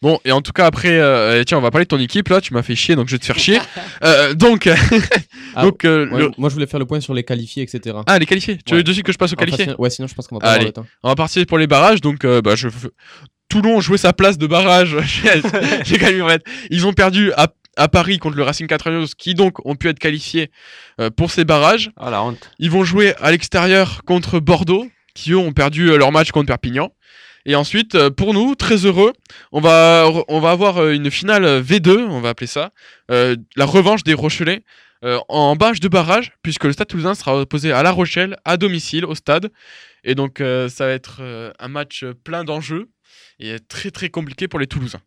Bon, 0.00 0.20
et 0.24 0.30
en 0.30 0.42
tout 0.42 0.52
cas, 0.52 0.66
après, 0.66 0.96
euh, 1.00 1.42
tiens, 1.44 1.58
on 1.58 1.60
va 1.60 1.72
parler 1.72 1.86
de 1.86 1.88
ton 1.88 1.98
équipe 1.98 2.28
là. 2.28 2.40
Tu 2.40 2.54
m'as 2.54 2.62
fait 2.62 2.76
chier, 2.76 2.94
donc 2.94 3.08
je 3.08 3.12
vais 3.16 3.18
te 3.18 3.24
faire 3.24 3.38
chier. 3.38 3.58
Euh, 4.04 4.34
donc, 4.34 4.68
Ah, 5.54 5.62
donc 5.64 5.84
euh, 5.84 6.06
Ouais, 6.10 6.18
le- 6.20 6.30
Moi 6.38 6.48
je 6.50 6.54
voulais 6.54 6.66
faire 6.66 6.78
le 6.78 6.86
point 6.86 7.00
sur 7.00 7.14
les 7.14 7.24
qualifiés, 7.24 7.62
etc. 7.62 7.96
ah, 8.06 8.18
les 8.18 8.26
qualifiés. 8.26 8.58
Tu 8.64 8.72
Ouais. 8.74 8.78
veux 8.78 8.84
de 8.84 8.92
suite 8.92 9.06
que 9.06 9.12
je 9.12 9.16
passe 9.18 9.32
aux 9.32 9.36
qualifiés 9.36 9.68
ouais, 9.78 9.90
sinon 9.90 10.06
je 10.06 10.14
pense 10.14 10.26
qu'on 10.28 10.36
va 10.36 10.40
pas 10.42 10.48
Allez. 10.50 10.66
avoir 10.66 10.66
le 10.68 10.72
temps. 10.72 10.86
On 11.02 11.08
va 11.08 11.14
partir 11.16 11.44
pour 11.46 11.58
les 11.58 11.66
barrages. 11.66 12.00
Donc, 12.00 12.24
euh, 12.24 12.40
bah, 12.40 12.54
je... 12.54 12.68
Toulon 13.48 13.80
jouait 13.80 13.98
sa 13.98 14.12
place 14.12 14.38
de 14.38 14.46
barrage. 14.46 14.96
J'ai 15.04 15.42
j'ai 15.84 15.98
quand 15.98 16.10
même 16.10 16.22
en 16.22 16.28
fait. 16.28 16.44
Ils 16.70 16.86
ont 16.86 16.92
perdu 16.92 17.32
à, 17.32 17.48
à 17.76 17.88
Paris 17.88 18.18
contre 18.18 18.36
le 18.36 18.42
Racing 18.42 18.66
92, 18.66 19.14
qui 19.14 19.34
donc 19.34 19.64
ont 19.64 19.76
pu 19.76 19.88
être 19.88 19.98
qualifiés 19.98 20.50
euh, 21.00 21.10
pour 21.10 21.30
ces 21.30 21.44
barrages. 21.44 21.90
Ah, 21.96 22.10
la 22.10 22.22
honte. 22.22 22.50
Ils 22.58 22.70
vont 22.70 22.84
jouer 22.84 23.14
à 23.20 23.30
l'extérieur 23.30 24.02
contre 24.04 24.40
Bordeaux, 24.40 24.88
qui 25.14 25.32
eux 25.32 25.38
ont 25.38 25.52
perdu 25.52 25.90
euh, 25.90 25.96
leur 25.96 26.12
match 26.12 26.30
contre 26.30 26.46
Perpignan. 26.46 26.90
Et 27.46 27.54
ensuite, 27.54 28.08
pour 28.10 28.34
nous, 28.34 28.56
très 28.56 28.84
heureux, 28.86 29.12
on 29.52 29.60
va, 29.60 30.10
on 30.26 30.40
va 30.40 30.50
avoir 30.50 30.88
une 30.88 31.12
finale 31.12 31.44
euh, 31.44 31.62
V2, 31.62 32.06
on 32.08 32.20
va 32.20 32.30
appeler 32.30 32.48
ça, 32.48 32.72
euh, 33.12 33.36
la 33.54 33.64
revanche 33.64 34.02
des 34.02 34.14
Rochelais 34.14 34.64
euh, 35.04 35.20
en 35.28 35.54
bâche 35.54 35.78
de 35.78 35.86
barrage, 35.86 36.32
puisque 36.42 36.64
le 36.64 36.72
Stade 36.72 36.88
Toulousain 36.88 37.14
sera 37.14 37.38
opposé 37.38 37.70
à 37.70 37.84
La 37.84 37.92
Rochelle, 37.92 38.36
à 38.44 38.56
domicile, 38.56 39.04
au 39.04 39.14
stade. 39.14 39.50
Et 40.06 40.14
donc, 40.14 40.40
euh, 40.40 40.68
ça 40.68 40.86
va 40.86 40.92
être 40.92 41.18
euh, 41.20 41.52
un 41.58 41.68
match 41.68 42.02
euh, 42.04 42.14
plein 42.14 42.44
d'enjeux 42.44 42.88
et 43.38 43.58
très 43.60 43.90
très 43.90 44.08
compliqué 44.08 44.48
pour 44.48 44.58
les 44.60 44.66
Toulousains. 44.66 45.02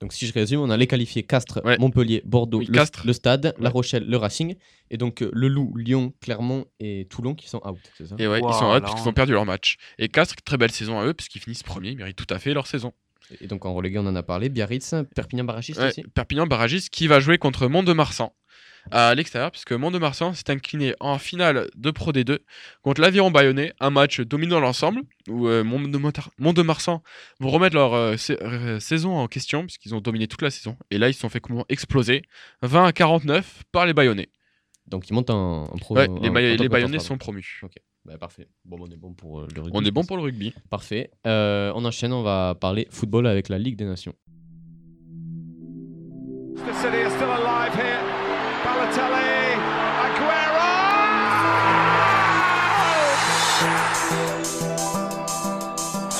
Donc 0.00 0.12
si 0.12 0.26
je 0.28 0.32
résume, 0.32 0.60
on 0.60 0.70
a 0.70 0.76
les 0.76 0.86
qualifiés 0.86 1.22
Castres, 1.24 1.60
Ouais. 1.64 1.76
Montpellier, 1.78 2.22
Bordeaux, 2.24 2.58
Oui, 2.58 2.66
le, 2.66 2.72
Castres. 2.72 3.02
le 3.06 3.12
Stade, 3.12 3.54
La. 3.58 3.68
Rochelle, 3.70 4.06
le 4.08 4.16
Racing, 4.16 4.54
et 4.90 4.96
donc 4.96 5.22
euh, 5.22 5.30
le 5.32 5.48
Loup, 5.48 5.72
Lyon, 5.76 6.12
Clermont 6.20 6.66
et 6.78 7.06
Toulon 7.10 7.34
qui 7.34 7.48
sont 7.48 7.60
out, 7.66 7.78
ça? 8.04 8.14
Et 8.18 8.28
ouais, 8.28 8.40
Wow, 8.40 8.50
ils 8.50 8.54
sont 8.54 8.66
out 8.66 8.74
la 8.74 8.80
parce 8.82 8.94
qu'ils 9.00 9.08
ont 9.08 9.12
perdu 9.12 9.32
leur 9.32 9.44
match. 9.44 9.76
Et 9.98 10.08
Castres, 10.08 10.36
très 10.44 10.56
belle 10.56 10.70
saison 10.70 11.00
à 11.00 11.06
eux, 11.06 11.14
parce 11.14 11.28
qu'ils 11.28 11.40
finissent 11.40 11.64
premiers, 11.64 11.90
ils 11.90 11.96
méritent 11.96 12.16
tout 12.16 12.32
à 12.32 12.38
fait 12.38 12.54
leur 12.54 12.66
saison. 12.68 12.92
Et 13.40 13.46
donc 13.48 13.66
en 13.66 13.74
relégué, 13.74 13.98
on 13.98 14.06
en 14.06 14.14
a 14.14 14.22
parlé, 14.22 14.48
Biarritz, 14.48 14.94
Perpignan 15.16 15.44
Barragiste 15.44 15.80
Ouais, 15.80 15.88
aussi? 15.88 16.02
Perpignan 16.14 16.46
barragiste 16.46 16.90
qui 16.90 17.08
va 17.08 17.18
jouer 17.20 17.38
contre 17.38 17.66
Mont-de-Marsan 17.68 18.32
à 18.90 19.14
l'extérieur, 19.14 19.50
puisque 19.50 19.72
Mont-de-Marsan 19.72 20.34
s'est 20.34 20.50
incliné 20.50 20.94
en 21.00 21.18
finale 21.18 21.68
de 21.74 21.90
Pro 21.90 22.12
D2 22.12 22.38
contre 22.82 23.00
l'Aviron 23.00 23.30
Bayonnais, 23.30 23.72
un 23.80 23.90
match 23.90 24.20
dominant 24.20 24.60
l'ensemble, 24.60 25.02
où 25.28 25.48
euh, 25.48 25.64
Mont-de-Marsan 25.64 27.02
vont 27.40 27.50
remettre 27.50 27.76
leur 27.76 27.94
euh, 27.94 28.16
euh, 28.30 28.80
saison 28.80 29.16
en 29.16 29.28
question, 29.28 29.62
puisqu'ils 29.62 29.94
ont 29.94 30.00
dominé 30.00 30.26
toute 30.26 30.42
la 30.42 30.50
saison. 30.50 30.76
Et 30.90 30.98
là, 30.98 31.08
ils 31.08 31.14
se 31.14 31.20
sont 31.20 31.28
fait 31.28 31.40
comment 31.40 31.64
exploser 31.68 32.22
20 32.62 32.84
à 32.84 32.92
49 32.92 33.64
par 33.72 33.86
les 33.86 33.92
Bayonnais. 33.92 34.28
Donc 34.86 35.10
ils 35.10 35.12
montent 35.12 35.30
en, 35.30 35.64
en 35.64 35.76
pro. 35.76 35.96
Ouais, 35.96 36.08
les, 36.22 36.30
14, 36.30 36.68
Bayonnais 36.68 36.98
sont 36.98 37.18
promus. 37.18 37.60
Bah, 38.08 38.16
parfait. 38.16 38.48
Bon, 38.64 38.78
on 38.80 38.90
est 38.90 38.96
bon 38.96 39.12
pour 39.12 39.40
le 39.40 39.60
rugby. 39.60 39.70
On 39.74 39.84
est 39.84 39.90
bon 39.90 40.02
pour 40.02 40.16
le 40.16 40.22
rugby. 40.22 40.54
Parfait. 40.70 41.10
Euh, 41.26 41.72
on 41.74 41.84
enchaîne, 41.84 42.12
on 42.14 42.22
va 42.22 42.54
parler 42.58 42.88
football 42.90 43.26
avec 43.26 43.50
la 43.50 43.58
Ligue 43.58 43.76
des 43.76 43.84
Nations. 43.84 44.14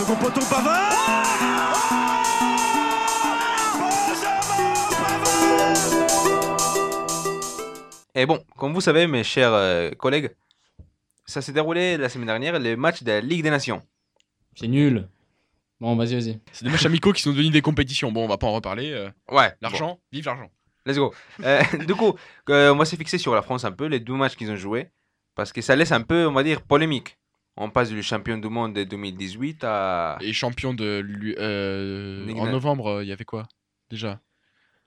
Second 0.09 0.21
poteau 0.25 0.41
Pavard 0.49 0.89
Benjamin 3.79 4.41
Pavard 4.91 6.57
Et 8.15 8.25
bon, 8.25 8.43
comme 8.57 8.73
vous 8.73 8.81
savez, 8.81 9.07
mes 9.07 9.23
chers 9.23 9.53
euh, 9.53 9.91
collègues, 9.91 10.35
ça 11.27 11.43
s'est 11.43 11.53
déroulé 11.53 11.99
la 11.99 12.09
semaine 12.09 12.27
dernière, 12.29 12.59
le 12.59 12.75
match 12.77 13.03
de 13.03 13.11
la 13.13 13.21
Ligue 13.21 13.43
des 13.43 13.51
Nations. 13.51 13.83
C'est 14.57 14.69
nul. 14.69 15.07
Bon, 15.79 15.95
vas-y, 15.95 16.15
vas-y. 16.15 16.41
C'est 16.53 16.65
des 16.65 16.71
matchs 16.71 16.87
amicaux 16.87 17.13
qui 17.13 17.21
sont 17.21 17.33
devenus 17.33 17.51
des 17.53 17.61
compétitions. 17.61 18.11
Bon, 18.11 18.25
on 18.25 18.29
va 18.29 18.39
pas 18.39 18.47
en 18.47 18.55
reparler. 18.55 18.91
euh, 18.93 19.11
Ouais, 19.31 19.53
L'argent, 19.61 20.01
vive 20.11 20.25
l'argent. 20.25 20.51
Let's 20.87 20.97
go. 20.97 21.13
Euh, 21.45 21.63
du 21.87 21.95
coup, 21.95 22.15
euh, 22.49 22.73
on 22.73 22.77
va 22.77 22.87
se 22.87 22.97
fixer 22.97 23.19
sur 23.19 23.35
la 23.35 23.43
France 23.43 23.67
un 23.67 23.73
peu, 23.73 23.85
les 23.85 24.01
deux 24.01 24.15
matchs 24.15 24.37
qu'ils 24.37 24.51
ont 24.51 24.57
joués, 24.57 24.89
parce 25.35 25.53
que 25.53 25.61
ça 25.61 25.77
laisse 25.77 25.93
un 25.93 26.01
peu, 26.01 26.27
on 26.27 26.33
va 26.33 26.43
dire, 26.45 26.63
polémique. 26.63 27.19
On 27.61 27.71
passe 27.71 27.89
du 27.91 28.03
champion 28.05 28.39
du 28.39 28.49
monde 28.49 28.73
de 28.75 28.85
2018 28.85 29.65
à... 29.65 30.17
Et 30.21 30.33
champion 30.33 30.73
de 30.75 31.05
euh, 31.39 32.33
en 32.37 32.47
novembre, 32.47 32.87
euh, 32.89 33.05
il 33.05 33.09
y 33.09 33.13
avait 33.13 33.25
quoi 33.25 33.49
déjà? 33.91 34.21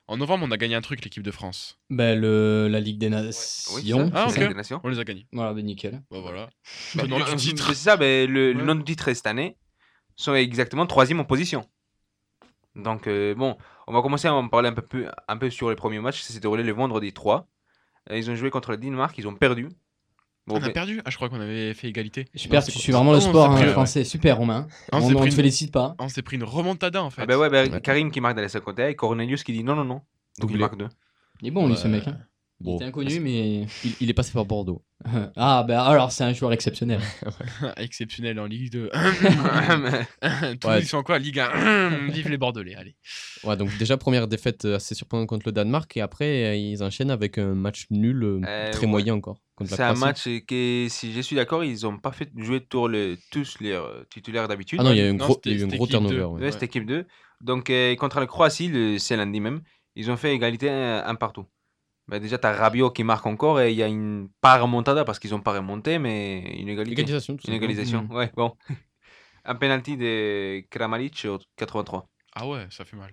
En 0.07 0.17
novembre, 0.17 0.45
on 0.47 0.51
a 0.51 0.57
gagné 0.57 0.75
un 0.75 0.81
truc, 0.81 1.03
l'équipe 1.03 1.23
de 1.23 1.31
France. 1.31 1.79
Ben, 1.89 2.19
le, 2.19 2.67
la 2.69 2.79
Ligue 2.79 2.97
des 2.97 3.09
Nations. 3.09 4.09
Ah, 4.13 4.27
des 4.31 4.53
Nations. 4.53 4.79
On 4.83 4.89
les 4.89 4.99
a 4.99 5.03
gagnés. 5.03 5.25
Voilà, 5.31 5.53
ben 5.53 5.65
nickel. 5.65 6.01
Bah 6.11 6.19
voilà. 6.21 6.49
Bah, 6.95 7.03
Le 7.03 7.07
nom 7.09 7.19
euh, 7.21 7.25
du 7.29 7.35
titre. 7.35 7.67
C'est 7.69 7.75
ça, 7.89 7.97
mais 7.97 8.25
le, 8.25 8.51
le 8.53 8.59
Ouais. 8.59 8.65
nom 8.65 8.75
du 8.75 8.83
titre 8.83 9.11
cette 9.13 9.27
année 9.27 9.57
sont 10.15 10.33
exactement 10.35 10.85
troisième 10.85 11.19
en 11.19 11.25
position. 11.25 11.65
Donc, 12.75 13.07
euh, 13.07 13.35
bon, 13.35 13.57
on 13.87 13.93
va 13.93 14.01
commencer 14.01 14.27
à 14.27 14.33
en 14.33 14.47
parler 14.47 14.69
un 14.69 14.73
peu, 14.73 14.81
plus- 14.81 15.07
un 15.27 15.37
peu 15.37 15.49
sur 15.49 15.69
les 15.69 15.75
premiers 15.75 15.99
matchs. 15.99 16.21
Ça 16.21 16.33
s'est 16.33 16.39
déroulé 16.39 16.63
le 16.63 16.71
vendredi 16.73 17.11
3. 17.13 17.47
Euh, 18.09 18.17
Ils 18.17 18.29
ont 18.31 18.35
joué 18.35 18.49
contre 18.49 18.71
le 18.71 18.77
Danemark, 18.77 19.17
ils 19.17 19.27
ont 19.27 19.35
perdu. 19.35 19.69
Bon, 20.51 20.59
On 20.61 20.63
a 20.63 20.69
perdu 20.69 21.01
Ah, 21.05 21.09
je 21.09 21.15
crois 21.15 21.29
qu'on 21.29 21.39
avait 21.41 21.73
fait 21.73 21.87
égalité. 21.87 22.25
Super, 22.35 22.63
tu 22.63 22.71
suis 22.71 22.91
vraiment 22.91 23.13
le 23.13 23.19
sport 23.19 23.51
hein, 23.51 23.65
français. 23.67 24.03
Super, 24.03 24.37
Romain. 24.37 24.67
On 24.91 24.97
on 24.97 25.01
s'est 25.01 25.15
on 25.15 25.19
pris 25.19 25.29
te 25.29 25.33
une- 25.33 25.35
félicite 25.37 25.71
pas. 25.71 25.95
On 25.99 26.09
s'est 26.09 26.21
pris 26.21 26.35
une 26.37 26.43
remontada 26.43 27.03
en 27.03 27.09
fait. 27.09 27.21
ah 27.21 27.25
ben 27.25 27.37
ouais, 27.37 27.49
Ouais. 27.49 27.81
Karim 27.81 28.11
qui 28.11 28.21
marque 28.21 28.35
dans 28.35 28.41
les 28.41 28.49
5 28.49 28.61
côtés 28.61 28.87
et 28.89 28.95
Cornelius 28.95 29.43
qui 29.43 29.53
dit 29.53 29.63
non, 29.63 29.75
non, 29.75 29.83
non. 29.85 29.95
Donc 29.95 30.03
Doublé. 30.41 30.55
il 30.55 30.59
marque 30.59 30.77
deux. 30.77 30.89
Il 31.41 31.47
est 31.47 31.51
bon, 31.51 31.67
lui, 31.67 31.75
ce 31.75 31.87
mec. 31.87 32.07
Hein. 32.07 32.17
Il 32.61 32.65
Bon, 32.65 32.75
était 32.75 32.85
inconnu, 32.85 33.19
mais. 33.19 33.65
il, 33.83 33.93
il 34.01 34.09
est 34.09 34.13
passé 34.13 34.31
par 34.33 34.45
Bordeaux. 34.45 34.83
ah, 35.35 35.65
ben 35.67 35.79
alors, 35.79 36.11
c'est 36.11 36.23
un 36.23 36.31
joueur 36.33 36.53
exceptionnel. 36.53 36.99
Exceptionnel 37.77 38.39
en 38.39 38.45
Ligue 38.45 38.71
2. 38.71 38.89
Tous 40.59 40.67
Ouais. 40.67 40.79
ils 40.81 40.85
sont 40.87 41.01
quoi 41.03 41.17
Ligue 41.19 41.39
1 41.39 42.07
Vive 42.09 42.29
les 42.29 42.37
Bordelais, 42.37 42.75
allez. 42.75 42.95
Ouais, 43.43 43.57
donc 43.57 43.75
déjà 43.77 43.97
première 43.97 44.27
défaite 44.27 44.65
assez 44.65 44.93
surprenante 44.95 45.27
contre 45.27 45.47
le 45.47 45.51
Danemark 45.51 45.95
et 45.97 46.01
après 46.01 46.59
ils 46.61 46.83
enchaînent 46.83 47.09
avec 47.11 47.37
un 47.37 47.53
match 47.55 47.85
nul 47.89 48.23
euh, 48.23 48.41
Euh, 48.47 48.71
très 48.71 48.81
ouais. 48.81 48.87
moyen 48.87 49.15
encore 49.15 49.39
C'est 49.65 49.79
un 49.81 49.93
match 49.95 50.27
que, 50.47 50.87
si 50.89 51.11
je 51.13 51.21
suis 51.21 51.35
d'accord, 51.35 51.63
ils 51.63 51.81
n'ont 51.83 51.97
pas 51.97 52.11
fait 52.11 52.29
jouer 52.37 52.61
tour 52.61 52.87
le, 52.87 53.17
tous 53.31 53.57
les 53.59 53.71
euh, 53.71 54.03
titulaires 54.11 54.47
d'habitude. 54.47 54.79
Ah 54.81 54.83
non, 54.83 54.91
il 54.91 54.97
y 54.97 55.01
a 55.01 55.07
eu 55.07 55.09
un 55.09 55.13
Non, 55.13 55.25
gros, 55.25 55.41
il 55.45 55.51
a 55.51 55.55
eu 55.55 55.63
un 55.63 55.67
gros 55.67 55.87
turnover. 55.87 56.15
deux. 56.15 56.23
ouais. 56.25 56.41
Ouais, 56.43 56.51
c'était 56.51 56.65
équipe 56.67 56.85
2. 56.85 57.05
Donc, 57.41 57.69
euh, 57.71 57.95
contre 57.95 58.19
la 58.19 58.27
Croatie, 58.27 58.67
le, 58.67 58.99
c'est 58.99 59.17
lundi 59.17 59.39
même, 59.39 59.61
ils 59.95 60.11
ont 60.11 60.17
fait 60.17 60.33
égalité 60.33 60.69
un, 60.69 61.03
un 61.05 61.15
partout. 61.15 61.45
Bah, 62.07 62.19
déjà, 62.19 62.37
tu 62.37 62.45
as 62.47 62.53
Rabiot 62.53 62.91
qui 62.91 63.03
marque 63.03 63.25
encore 63.25 63.61
et 63.61 63.71
il 63.71 63.77
y 63.77 63.83
a 63.83 63.87
une 63.87 64.29
pas 64.41 64.57
remontada 64.59 65.05
parce 65.05 65.19
qu'ils 65.19 65.31
n'ont 65.31 65.41
pas 65.41 65.53
remonté, 65.53 65.97
mais 65.99 66.39
une 66.59 66.67
égalité. 66.69 67.01
Égalisation, 67.01 67.37
tout 67.37 67.47
Une 67.47 67.53
égalisation, 67.53 68.03
Mhm. 68.03 68.15
ouais, 68.15 68.31
bon. 68.35 68.53
un 69.45 69.55
penalty 69.55 69.97
de 69.97 70.61
Kramaric 70.69 71.25
au 71.29 71.39
83. 71.57 72.09
Ah 72.35 72.47
ouais, 72.47 72.67
ça 72.69 72.85
fait 72.85 72.97
mal. 72.97 73.11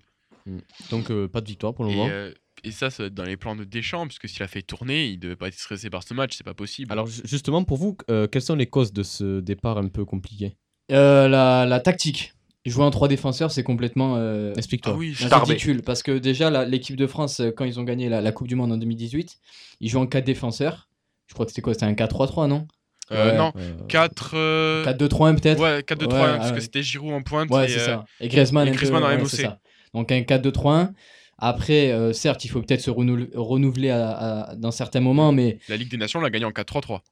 Donc 0.91 1.11
euh, 1.11 1.29
pas 1.29 1.41
de 1.43 1.49
victoire 1.49 1.75
pour 1.75 1.85
le 1.85 1.91
Et, 1.91 1.95
moment. 1.97 2.09
euh, 2.11 2.33
et 2.65 2.71
ça, 2.73 2.91
ça 2.91 3.03
va 3.03 3.07
être 3.09 3.15
dans 3.15 3.25
les 3.25 3.37
plans 3.37 3.55
de 3.55 3.65
Deschamps, 3.65 4.07
puisque 4.07 4.29
s'il 4.29 4.43
a 4.43 4.49
fait 4.49 4.63
tourner, 4.63 5.07
il 5.07 5.19
devait 5.19 5.37
pas 5.37 5.49
être 5.49 5.55
stressé 5.59 5.91
par 5.91 6.03
ce 6.03 6.15
match, 6.15 6.37
c'est 6.37 6.45
pas 6.45 6.55
possible. 6.55 6.91
Alors 6.91 7.07
ju- 7.07 7.21
justement 7.25 7.63
pour 7.65 7.77
vous, 7.77 7.97
euh, 8.11 8.27
quelles 8.27 8.43
sont 8.43 8.57
les 8.57 8.67
causes 8.67 8.93
de 8.93 9.03
ce 9.03 9.41
départ 9.41 9.79
un 9.79 9.89
peu 9.89 10.05
compliqué? 10.05 10.57
Euh, 10.91 11.29
la, 11.29 11.67
la 11.67 11.81
tactique. 11.81 12.33
Jouer 12.69 12.85
en 12.85 12.91
trois 12.91 13.09
défenseurs, 13.09 13.51
c'est 13.51 13.63
complètement. 13.63 14.15
euh, 14.17 14.53
Explique-toi. 14.57 14.93
ah 14.95 14.97
oui, 14.99 15.15
ridicule 15.53 15.83
parce 15.83 16.03
que 16.03 16.19
déjà 16.19 16.65
l'équipe 16.65 16.97
de 16.97 17.07
France 17.07 17.41
euh, 17.41 17.51
quand 17.51 17.65
ils 17.65 17.79
ont 17.81 17.85
gagné 17.85 18.09
la, 18.09 18.21
la 18.21 18.33
Coupe 18.33 18.49
du 18.49 18.55
Monde 18.55 18.73
en 18.73 18.77
2018, 18.77 19.37
ils 19.81 19.89
jouent 19.89 20.01
en 20.01 20.07
4 20.07 20.25
défenseurs. 20.25 20.89
Je 21.27 21.35
crois 21.35 21.45
que 21.47 21.51
c'était 21.53 21.63
quoi? 21.63 21.75
C'était 21.75 21.87
un 21.87 21.93
4-3-3 21.95 22.47
non? 22.49 22.67
Euh, 23.11 23.31
Ouais. 23.33 23.37
non, 23.39 23.53
Euh, 23.57 23.73
4. 23.89 24.33
euh, 24.35 24.85
4-2-3-1 24.85 25.35
peut-être? 25.41 25.61
Ouais, 25.63 25.83
4-2-3, 25.83 26.13
Ouais, 26.13 26.37
parce 26.37 26.51
ouais. 26.51 26.55
que 26.57 26.61
c'était 26.61 26.83
Giroud 26.83 27.13
en 27.13 27.23
pointe. 27.23 27.51
Ouais, 27.51 27.65
et, 27.65 27.69
c'est 27.69 27.79
ça. 27.79 28.05
Et 28.21 28.29
Griezmann, 28.29 28.69
et 28.69 28.71
en 28.71 28.75
ouais, 28.75 29.17
MOC. 29.19 29.47
Donc 29.95 30.13
un 30.13 30.21
4-2-3-1. 30.21 30.91
Après, 31.39 31.93
euh, 31.93 32.13
certes, 32.13 32.45
il 32.45 32.49
faut 32.49 32.61
peut-être 32.61 32.81
se 32.81 32.91
renou- 32.91 33.29
renouveler 33.35 33.91
à- 33.91 34.11
à- 34.51 34.57
dans 34.57 34.73
certains 34.73 35.01
moments, 35.01 35.31
mais 35.33 35.59
La 35.69 35.77
Ligue 35.77 35.91
des 35.91 35.97
Nations 35.97 36.21
l'a 36.21 36.31
gagné 36.31 36.45
en 36.45 36.51
4-3-3. 36.51 37.03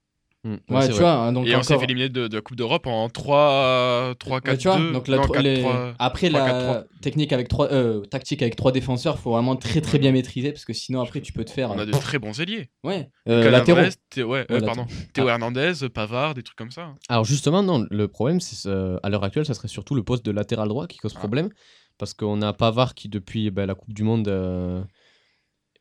Hmm, 0.47 0.53
ouais, 0.71 0.77
ouais, 0.77 0.87
tu 0.87 0.93
vrai. 0.93 1.01
vois. 1.01 1.13
hein, 1.13 1.33
donc 1.33 1.47
Et 1.47 1.55
on 1.57 1.63
s'est 1.63 1.73
encore- 1.75 1.81
fait 1.81 1.85
éliminer 1.87 2.09
de, 2.09 2.29
de 2.29 2.37
la 2.37 2.41
Coupe 2.41 2.57
d'Europe 2.57 2.87
en 2.87 3.09
3-4-2. 3.09 4.31
Ouais, 4.51 4.57
tu 4.59 4.69
vois, 4.69 4.79
donc 4.93 5.09
la 5.09 5.17
non, 5.19 5.23
tro- 5.25 5.37
les- 5.41 5.63
4-3. 5.63 5.95
après 5.99 6.29
3, 6.29 6.41
la 6.41 6.53
4-3. 6.83 6.85
technique 7.03 7.33
avec 7.33 7.49
trois, 7.49 7.73
euh, 7.73 8.01
tactique 8.03 8.43
avec 8.43 8.57
trois 8.57 8.73
défenseurs, 8.73 9.19
faut 9.19 9.33
vraiment 9.33 9.57
très 9.57 9.81
très 9.81 9.99
bien 9.99 10.13
maîtriser 10.13 10.53
parce 10.53 10.65
que 10.65 10.73
sinon 10.73 11.01
après 11.03 11.21
tu 11.21 11.33
peux 11.33 11.45
te 11.45 11.51
faire 11.51 11.71
On 11.71 11.79
a 11.79 11.87
de 11.87 11.93
très 11.93 12.19
bons 12.19 12.39
ailiers. 12.41 12.71
ouais 12.85 13.09
euh, 13.29 13.39
Lucas 13.39 13.51
latéraux. 13.51 13.81
Ouais, 13.81 14.47
euh, 14.51 14.61
Ouais, 14.61 14.65
pardon. 14.67 14.87
Théo 15.13 15.27
Ah. 15.29 15.33
Hernandez, 15.33 15.73
Pavard, 15.93 16.35
des 16.35 16.43
trucs 16.43 16.57
comme 16.59 16.71
ça. 16.71 16.95
Alors 17.09 17.25
justement, 17.25 17.63
non, 17.63 17.87
le 17.91 18.09
problème, 18.09 18.41
c'est 18.41 18.69
euh, 18.69 18.99
à 19.03 19.09
l'heure 19.11 19.25
actuelle, 19.25 19.47
ça 19.47 19.55
serait 19.55 19.69
surtout 19.69 19.95
le 19.95 20.03
poste 20.03 20.25
de 20.25 20.31
latéral 20.31 20.69
droit 20.69 20.87
qui 20.87 20.99
cause 20.99 21.13
Ah. 21.17 21.19
problème. 21.19 21.51
Parce 21.99 22.13
qu'on 22.13 22.43
a 22.43 22.53
Pavard 22.53 22.95
qui, 22.95 23.09
depuis 23.09 23.51
ben, 23.51 23.65
la 23.67 23.75
Coupe 23.75 23.95
du 23.95 24.03
Monde, 24.03 24.29
euh, 24.29 24.83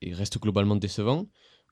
il 0.01 0.13
reste 0.13 0.39
globalement 0.39 0.75
décevant. 0.77 1.25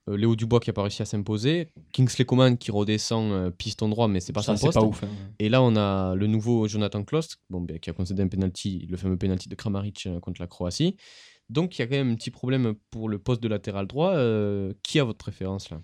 Euh, 0.08 0.16
Léo 0.16 0.36
Dubois 0.36 0.60
qui 0.60 0.68
a 0.70 0.72
pas 0.72 0.82
réussi 0.82 1.00
à 1.02 1.06
s'imposer. 1.06 1.70
Kingsley 1.92 2.24
Coman 2.26 2.58
qui 2.58 2.70
redescend 2.70 3.32
euh, 3.32 3.50
piston 3.50 3.88
droit, 3.88 4.06
mais 4.08 4.20
c'est 4.20 4.32
pas 4.34 4.42
Ça, 4.42 4.56
son 4.56 4.66
poste. 4.66 4.78
pas 4.78 4.84
ouf. 4.84 5.02
hein. 5.02 5.08
Et 5.38 5.48
là, 5.48 5.62
on 5.62 5.76
a 5.76 6.14
le 6.14 6.26
nouveau 6.26 6.68
Jonathan 6.68 7.02
Klost, 7.04 7.38
bon, 7.50 7.60
ben, 7.62 7.78
qui 7.78 7.88
a 7.90 7.92
concédé 7.94 8.22
un 8.22 8.28
penalty, 8.28 8.86
le 8.90 8.96
fameux 8.96 9.16
penalty 9.16 9.48
de 9.48 9.54
Kramaric 9.54 10.06
euh, 10.06 10.20
contre 10.20 10.40
la 10.42 10.46
Croatie. 10.46 10.96
Donc, 11.50 11.76
il 11.78 11.82
y 11.82 11.82
a 11.82 11.86
quand 11.86 11.96
même 11.96 12.10
un 12.10 12.14
petit 12.14 12.30
problème 12.30 12.74
pour 12.90 13.08
le 13.08 13.18
poste 13.18 13.42
de 13.42 13.48
latéral 13.48 13.86
droit. 13.86 14.12
Euh, 14.14 14.72
qui 14.82 14.98
a 15.00 15.04
votre 15.04 15.18
préférence 15.18 15.70
là? 15.70 15.80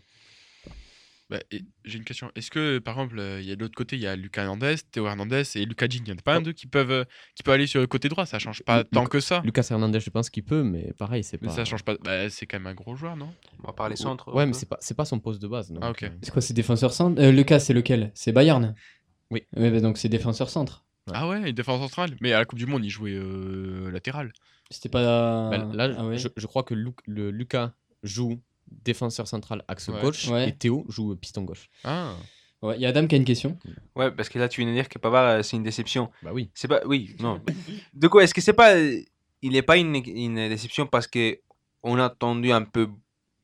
Bah, 1.30 1.38
J'ai 1.84 1.96
une 1.98 2.04
question. 2.04 2.30
Est-ce 2.34 2.50
que, 2.50 2.78
par 2.80 2.94
exemple, 2.98 3.18
euh, 3.20 3.40
il 3.40 3.48
y 3.48 3.52
a 3.52 3.56
de 3.56 3.60
l'autre 3.60 3.76
côté, 3.76 3.94
il 3.96 4.02
y 4.02 4.06
a 4.08 4.16
Lucas 4.16 4.42
Hernandez, 4.42 4.74
Théo 4.90 5.06
Hernandez 5.06 5.44
et 5.54 5.64
Lucas 5.64 5.86
Digne? 5.86 6.02
Il 6.06 6.10
n'y 6.10 6.16
en 6.16 6.18
a 6.18 6.22
pas 6.22 6.34
un 6.34 6.40
d'eux 6.40 6.52
qui 6.52 6.66
peuvent, 6.66 6.90
euh, 6.90 7.04
qui 7.36 7.42
peut 7.44 7.52
aller 7.52 7.68
sur 7.68 7.80
le 7.80 7.86
côté 7.86 8.08
droit 8.08 8.26
Ça 8.26 8.40
change 8.40 8.62
pas 8.64 8.82
Lu- 8.82 8.88
tant 8.90 9.06
que 9.06 9.20
ça. 9.20 9.40
Lucas 9.44 9.66
Hernandez, 9.70 10.00
je 10.00 10.10
pense 10.10 10.28
qu'il 10.28 10.42
peut, 10.42 10.64
mais 10.64 10.92
pareil, 10.98 11.22
c'est 11.22 11.40
Mais 11.40 11.48
pas. 11.48 11.54
ça 11.54 11.64
change 11.64 11.84
pas. 11.84 11.94
Bah, 12.04 12.28
c'est 12.30 12.46
quand 12.46 12.58
même 12.58 12.66
un 12.66 12.74
gros 12.74 12.96
joueur, 12.96 13.16
non? 13.16 13.32
On 13.62 13.66
va 13.68 13.72
parler 13.72 13.94
centre. 13.94 14.34
Ouais, 14.34 14.44
mais 14.44 14.52
c'est 14.54 14.68
pas, 14.68 14.78
c'est 14.80 14.96
pas 14.96 15.04
son 15.04 15.20
poste 15.20 15.40
de 15.40 15.46
base. 15.46 15.70
donc, 15.70 15.78
Ah, 15.84 15.90
ok. 15.90 16.10
C'est 16.22 16.30
quoi, 16.32 16.42
c'est 16.42 16.54
défenseur 16.54 16.92
centre 16.92 17.20
euh, 17.22 17.30
Lucas, 17.30 17.60
c'est 17.60 17.74
lequel? 17.74 18.10
C'est 18.14 18.32
Bayern? 18.32 18.74
Oui. 19.30 19.44
Ouais, 19.56 19.70
bah 19.70 19.80
donc 19.80 19.98
c'est 19.98 20.08
défenseur 20.08 20.50
centre. 20.50 20.84
Ouais. 21.06 21.12
Ah 21.16 21.28
ouais, 21.28 21.40
il 21.42 21.46
est 21.48 21.52
défenseur 21.52 21.82
central. 21.84 22.16
Mais 22.20 22.32
à 22.32 22.38
la 22.40 22.44
Coupe 22.44 22.58
du 22.58 22.66
Monde, 22.66 22.84
il 22.84 22.90
jouait 22.90 23.14
euh, 23.14 23.88
latéral. 23.92 24.32
C'était 24.70 24.88
pas. 24.88 25.48
Bah, 25.50 25.58
là, 25.72 25.94
Ah 25.96 26.04
ouais. 26.06 26.18
je, 26.18 26.26
je 26.36 26.46
crois 26.48 26.64
que 26.64 26.74
Lu- 26.74 26.90
le 27.06 27.30
Lucas 27.30 27.72
joue 28.02 28.40
défenseur 28.70 29.26
central 29.28 29.64
axe 29.68 29.88
Ouais. 29.88 30.00
gauche 30.00 30.28
Ouais. 30.28 30.48
et 30.48 30.52
Théo 30.52 30.84
joue 30.88 31.14
piston 31.16 31.42
gauche. 31.42 31.68
Ah. 31.84 32.14
Ouais, 32.62 32.76
il 32.76 32.82
y 32.82 32.86
a 32.86 32.90
Adam 32.90 33.06
qui 33.06 33.14
a 33.14 33.18
une 33.18 33.24
question. 33.24 33.56
Ouais, 33.96 34.10
parce 34.10 34.28
que 34.28 34.38
là, 34.38 34.46
tu 34.48 34.60
viens 34.60 34.68
de 34.70 34.74
dire 34.74 34.88
que 34.88 34.98
Pavard, 34.98 35.24
euh, 35.28 35.42
c'est 35.42 35.56
une 35.56 35.62
déception. 35.62 36.10
Bah 36.22 36.30
oui. 36.34 36.50
C'est 36.54 36.68
pas. 36.68 36.80
Oui, 36.84 37.16
non. 37.18 37.40
De 37.94 38.06
quoi 38.08 38.22
Est-ce 38.22 38.34
que 38.34 38.42
c'est 38.42 38.52
pas. 38.52 38.74
euh, 38.76 39.00
Il 39.40 39.52
n'est 39.52 39.62
pas 39.62 39.78
une, 39.78 39.94
une 39.96 40.48
déception 40.48 40.86
parce 40.86 41.06
que 41.06 41.40
on 41.82 41.98
a 41.98 42.04
attendu 42.04 42.52
un 42.52 42.62
peu 42.62 42.88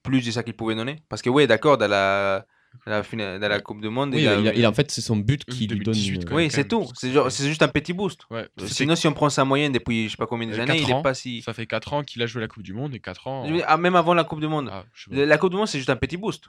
plus 0.03 0.25
de 0.25 0.31
ça 0.31 0.43
qu'il 0.43 0.55
pouvait 0.55 0.75
donner? 0.75 1.03
Parce 1.09 1.23
que, 1.23 1.31
oui, 1.31 1.47
d'accord, 1.47 1.79
dans 1.79 1.89
la, 1.89 2.47
la, 2.87 3.03
finale- 3.03 3.41
dans 3.41 3.49
la 3.49 3.61
Coupe 3.61 3.81
du 3.81 3.89
Monde. 3.89 4.11
Oui, 4.15 4.23
il 4.23 4.29
a- 4.29 4.39
il 4.41 4.49
a- 4.49 4.55
il 4.55 4.65
a- 4.65 4.69
en 4.69 4.73
fait, 4.73 4.91
c'est 4.91 5.01
son 5.01 5.17
but 5.17 5.45
qui 5.45 5.61
lui 5.67 5.79
donne. 5.79 5.95
2018, 5.95 6.15
une- 6.17 6.25
quoi. 6.27 6.37
Oui, 6.37 6.49
c'est 6.51 6.67
tout. 6.69 6.87
C'est 6.95 7.13
genre- 7.13 7.31
c'est 7.31 7.47
juste 7.49 7.63
un 7.63 7.69
petit 7.69 7.93
boost. 7.93 8.23
Ouais. 8.31 8.47
c'est- 8.59 8.69
Sinon, 8.69 8.95
si 8.97 9.07
on 9.09 9.13
prend 9.13 9.31
sa 9.31 9.45
moyenne 9.45 9.73
depuis 9.73 10.07
je 10.07 10.11
sais 10.13 10.17
pas 10.17 10.27
combien 10.27 10.49
Euh, 10.51 10.57
d'années, 10.57 10.81
il 10.83 10.91
est 10.91 11.03
pas 11.03 11.15
si. 11.15 11.43
Ça 11.43 11.53
fait 11.55 11.67
4 11.67 11.93
ans 11.93 12.03
qu'il 12.05 12.23
a 12.23 12.27
joué 12.27 12.41
la 12.41 12.49
Coupe 12.49 12.63
du 12.63 12.73
Monde 12.75 12.95
et 12.95 13.01
4 13.01 13.27
ans. 13.27 13.51
Dire, 13.51 13.65
ah, 13.67 13.77
même 13.77 13.97
avant 13.97 14.15
la 14.15 14.25
Coupe 14.25 14.41
du 14.41 14.49
Monde. 14.49 14.69
Ah. 14.73 14.85
La 15.11 15.39
Coupe 15.39 15.51
du 15.51 15.57
Monde, 15.57 15.69
c'est 15.69 15.79
juste 15.79 15.91
un 15.91 15.97
petit 15.97 16.17
boost. 16.17 16.45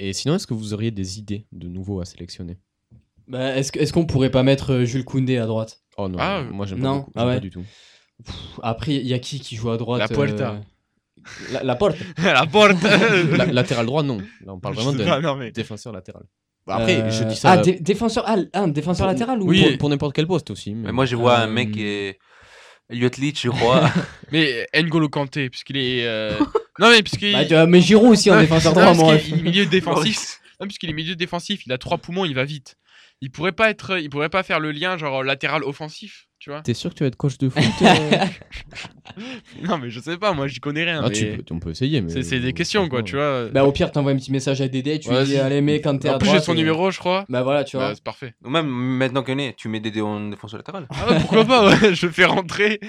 Et 0.00 0.12
sinon, 0.12 0.36
est-ce 0.36 0.46
que 0.46 0.54
vous 0.54 0.74
auriez 0.74 0.90
des 0.90 1.18
idées 1.18 1.46
de 1.52 1.66
nouveaux 1.68 2.00
à 2.00 2.04
sélectionner? 2.04 2.56
Bah, 3.26 3.56
est-ce 3.56 3.76
est-ce 3.78 3.92
qu'on 3.92 4.06
pourrait 4.06 4.30
pas 4.30 4.42
mettre 4.42 4.72
euh, 4.72 4.84
Jules 4.84 5.04
Koundé 5.04 5.36
à 5.36 5.46
droite? 5.46 5.82
Oh 5.96 6.08
non, 6.08 6.16
Ah, 6.20 6.42
moi 6.50 6.64
j'aime 6.66 6.78
non. 6.78 6.92
pas 6.92 6.98
beaucoup. 7.00 7.12
Ah 7.16 7.26
ouais. 7.26 7.34
pas 7.34 7.40
du 7.40 7.50
tout. 7.50 7.64
Pff, 8.24 8.34
Après, 8.62 8.94
il 8.94 9.06
y 9.06 9.12
a 9.14 9.18
qui 9.18 9.38
qui 9.40 9.56
joue 9.56 9.70
à 9.70 9.76
droite 9.76 10.00
La 10.00 10.08
Puerta. 10.08 10.52
euh, 10.52 10.58
la, 11.52 11.62
la 11.64 11.74
porte 11.76 11.96
la 12.22 12.46
porte 12.46 12.76
La- 13.36 13.46
latéral 13.46 13.86
droit, 13.86 14.02
non. 14.02 14.18
Là, 14.44 14.54
on 14.54 14.60
parle 14.60 14.74
vraiment 14.74 14.92
de 14.92 15.04
non, 15.22 15.36
mais- 15.36 15.50
défenseur 15.52 15.92
latéral. 15.92 16.22
Bah, 16.66 16.76
après, 16.76 16.96
Euh, 17.00 17.10
je 17.10 17.24
dis 17.24 17.36
ça. 17.36 17.52
Ah, 17.52 17.56
dé- 17.58 17.78
défenseur, 17.80 18.24
ah, 18.26 18.36
un 18.54 18.68
défenseur 18.68 19.06
pour- 19.06 19.12
latéral 19.12 19.40
ou 19.42 19.46
Oui, 19.48 19.62
pour, 19.70 19.78
pour 19.78 19.88
n'importe 19.88 20.14
quel 20.14 20.26
poste 20.26 20.50
aussi. 20.50 20.74
Mais... 20.74 20.86
Mais 20.88 20.92
moi, 20.92 21.06
je 21.06 21.16
vois 21.16 21.38
un 21.38 21.48
Euh, 21.48 21.52
mec. 21.52 21.76
Euh, 21.78 22.12
Elliot 22.90 23.10
Leach, 23.18 23.42
je 23.42 23.50
crois. 23.50 23.90
Mais 24.32 24.66
N'Golo 24.74 25.08
Kanté, 25.08 25.50
puisqu'il 25.50 25.76
est. 25.76 26.06
euh, 26.06 26.32
non, 26.78 26.90
mais 26.90 27.02
puisqu'il. 27.02 27.32
Bah, 27.50 27.66
mais 27.66 27.80
Giroud 27.82 28.10
aussi 28.12 28.30
en 28.30 28.38
défenseur 28.40 28.72
droit, 28.72 28.94
moi. 28.94 29.18
qu'il 29.18 29.38
est 29.38 29.42
milieu 29.42 29.66
défensif. 29.66 30.40
Non, 30.60 30.66
puisqu'il 30.66 30.88
est 30.90 30.94
milieu 30.94 31.14
défensif, 31.14 31.66
il 31.66 31.72
a 31.72 31.78
trois 31.78 31.98
poumons, 31.98 32.24
il 32.24 32.34
va 32.34 32.44
vite. 32.44 32.76
Il 33.20 33.30
pourrait 33.30 33.52
pas 33.52 33.68
être, 33.70 33.98
il 33.98 34.08
pourrait 34.10 34.28
pas 34.30 34.42
faire 34.42 34.58
le 34.60 34.70
lien 34.72 34.96
genre 34.96 35.22
latéral 35.24 35.64
offensif, 35.64 36.28
tu 36.38 36.50
vois. 36.50 36.62
T'es 36.62 36.72
sûr 36.74 36.90
que 36.90 36.94
tu 36.94 37.02
vas 37.04 37.08
être 37.08 37.16
coach 37.16 37.36
de 37.38 37.48
foot 37.48 37.62
euh 37.82 38.24
Non, 39.68 39.78
mais 39.78 39.90
je 39.90 40.00
sais 40.00 40.16
pas, 40.16 40.32
moi 40.32 40.46
j'y 40.46 40.60
connais 40.60 40.84
rien. 40.84 41.00
Ah, 41.04 41.08
mais 41.08 41.14
tu 41.14 41.26
peux- 41.42 41.54
on 41.54 41.58
peut 41.58 41.70
essayer, 41.70 42.00
mais. 42.00 42.22
C'est 42.22 42.40
des 42.40 42.52
questions, 42.52 42.88
quoi, 42.88 43.02
tu 43.02 43.16
vois. 43.16 43.46
Bah, 43.50 43.64
au 43.64 43.72
pire, 43.72 43.90
t'envoies 43.92 44.12
un 44.12 44.16
petit 44.16 44.32
message 44.32 44.60
à 44.60 44.68
Dédé, 44.68 44.98
tu 45.00 45.10
lui 45.10 45.24
dis 45.24 45.36
allez, 45.36 45.60
mec, 45.60 45.82
quand 45.84 45.98
t'es 45.98 46.08
à 46.08 46.16
En 46.16 46.18
plus, 46.18 46.30
j'ai 46.30 46.40
son 46.40 46.54
numéro, 46.54 46.90
je 46.90 46.98
crois. 46.98 47.24
Bah 47.28 47.42
voilà, 47.42 47.64
tu 47.64 47.76
vois. 47.76 47.88
Bah, 47.88 47.94
c'est 47.94 48.04
parfait. 48.04 48.34
Ou 48.44 48.50
même 48.50 48.66
maintenant 48.68 49.22
qu'on 49.22 49.38
est, 49.38 49.54
tu 49.56 49.68
mets 49.68 49.80
des 49.80 49.90
dés 49.90 50.00
en 50.00 50.28
défense 50.28 50.54
latérale. 50.54 50.86
Ah 50.90 51.10
ouais, 51.10 51.18
pourquoi 51.20 51.44
pas, 51.44 51.66
ouais, 51.68 51.94
je 51.94 52.06
le 52.06 52.12
fais 52.12 52.24
rentrer. 52.24 52.80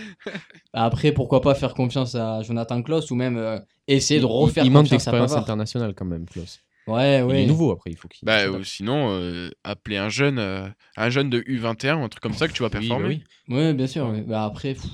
Bah, 0.74 0.84
Après, 0.86 1.12
pourquoi 1.12 1.42
pas 1.42 1.56
faire 1.56 1.74
confiance 1.74 2.16
à 2.16 2.42
Jonathan 2.42 2.82
Klaus 2.82 3.10
ou 3.12 3.16
même 3.16 3.38
euh, 3.38 3.58
essayer 3.88 4.20
de 4.20 4.26
Il- 4.26 4.28
refaire 4.28 4.64
Il 4.66 4.72
manque 4.72 4.84
confiance 4.84 5.08
à 5.08 5.12
d'expérience 5.12 5.34
internationale 5.36 5.94
quand 5.96 6.06
même, 6.06 6.26
Klaus. 6.26 6.60
Ouais, 6.88 7.20
Il 7.20 7.24
ouais. 7.26 7.44
est 7.44 7.46
nouveau 7.46 7.72
après, 7.72 7.92
il 7.92 7.98
faut 7.98 8.08
qu'il. 8.08 8.26
Bah, 8.26 8.50
ou 8.50 8.64
sinon, 8.64 9.10
euh, 9.12 9.50
appeler 9.64 9.98
un 9.98 10.10
jeune, 10.10 10.40
euh, 10.40 10.68
un 10.98 11.10
jeune 11.12 11.30
de 11.30 11.40
U21 11.42 11.96
ou 12.00 12.04
un 12.04 12.10
truc 12.10 12.22
comme 12.24 12.34
ça 12.34 12.48
que 12.48 12.54
tu 12.54 12.64
vas 12.64 12.68
Oui, 12.70 12.72
bah 12.74 12.80
performer. 12.80 13.08
oui. 13.08 13.56
Ouais, 13.56 13.74
bien 13.74 13.86
sûr. 13.86 14.08
ouais. 14.10 14.22
Bah 14.22 14.44
après, 14.44 14.74
pff, 14.74 14.86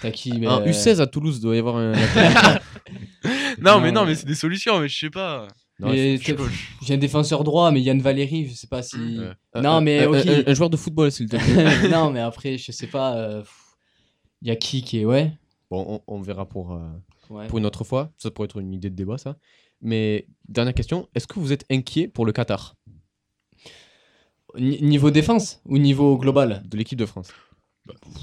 t'as 0.00 0.10
qui 0.10 0.32
mais, 0.38 0.46
Un 0.46 0.60
euh, 0.62 0.66
U16 0.66 1.00
à 1.00 1.06
Toulouse 1.06 1.40
doit 1.40 1.56
y 1.56 1.58
avoir 1.58 1.76
un. 1.76 1.92
Non, 3.60 3.80
mais 3.80 3.92
Non, 3.92 4.00
non, 4.02 4.06
mais 4.06 4.14
c'est 4.14 4.26
des 4.26 4.34
solutions, 4.34 4.80
mais 4.80 4.88
je 4.88 4.98
sais 4.98 5.10
pas. 5.10 5.46
Non, 5.78 5.90
mais 5.90 6.16
Je. 6.18 6.34
J'ai 6.82 6.94
un 6.94 6.98
défenseur 6.98 7.42
droit, 7.44 7.70
mais 7.70 7.80
Yann 7.80 8.00
Valéry, 8.00 8.48
je 8.48 8.54
sais 8.54 8.66
pas 8.66 8.82
si. 8.82 8.96
Ouais. 9.18 9.30
Un- 9.54 9.62
Non, 9.62 9.70
un- 9.72 9.80
mais 9.80 10.04
un, 10.04 10.08
ok. 10.10 10.26
un- 10.26 10.50
un 10.50 10.54
joueur 10.54 10.70
de 10.70 10.76
football, 10.76 11.10
s'il 11.12 11.28
te 11.28 11.36
plaît. 11.36 11.88
non, 11.90 12.10
mais 12.10 12.20
après, 12.20 12.58
je 12.58 12.72
sais 12.72 12.86
pas. 12.86 13.16
euh, 13.16 13.40
pff, 13.40 13.76
Y 14.42 14.50
a 14.50 14.56
qui 14.56 14.82
qui 14.82 15.00
est. 15.00 15.04
Ouais. 15.04 15.32
Bon, 15.70 16.02
on, 16.06 16.14
on 16.16 16.20
verra 16.20 16.46
pour, 16.48 16.72
euh, 16.72 16.78
ouais. 17.30 17.46
pour 17.48 17.58
une 17.58 17.66
autre 17.66 17.84
fois. 17.84 18.10
Ça 18.18 18.30
pourrait 18.30 18.46
être 18.46 18.58
une 18.58 18.72
idée 18.72 18.90
de 18.90 18.94
débat, 18.96 19.18
ça. 19.18 19.36
Mais 19.82 20.26
dernière 20.48 20.74
question 20.74 21.08
est-ce 21.14 21.26
que 21.26 21.38
vous 21.40 21.52
êtes 21.52 21.64
inquiet 21.70 22.08
pour 22.08 22.26
le 22.26 22.32
Qatar? 22.32 22.76
Ni- 24.58 24.82
Niveau 24.82 25.10
défense 25.10 25.60
ou 25.64 25.78
niveau 25.78 26.16
global? 26.18 26.62
De 26.66 26.76
l'équipe 26.76 26.98
de 26.98 27.06
France 27.06 27.28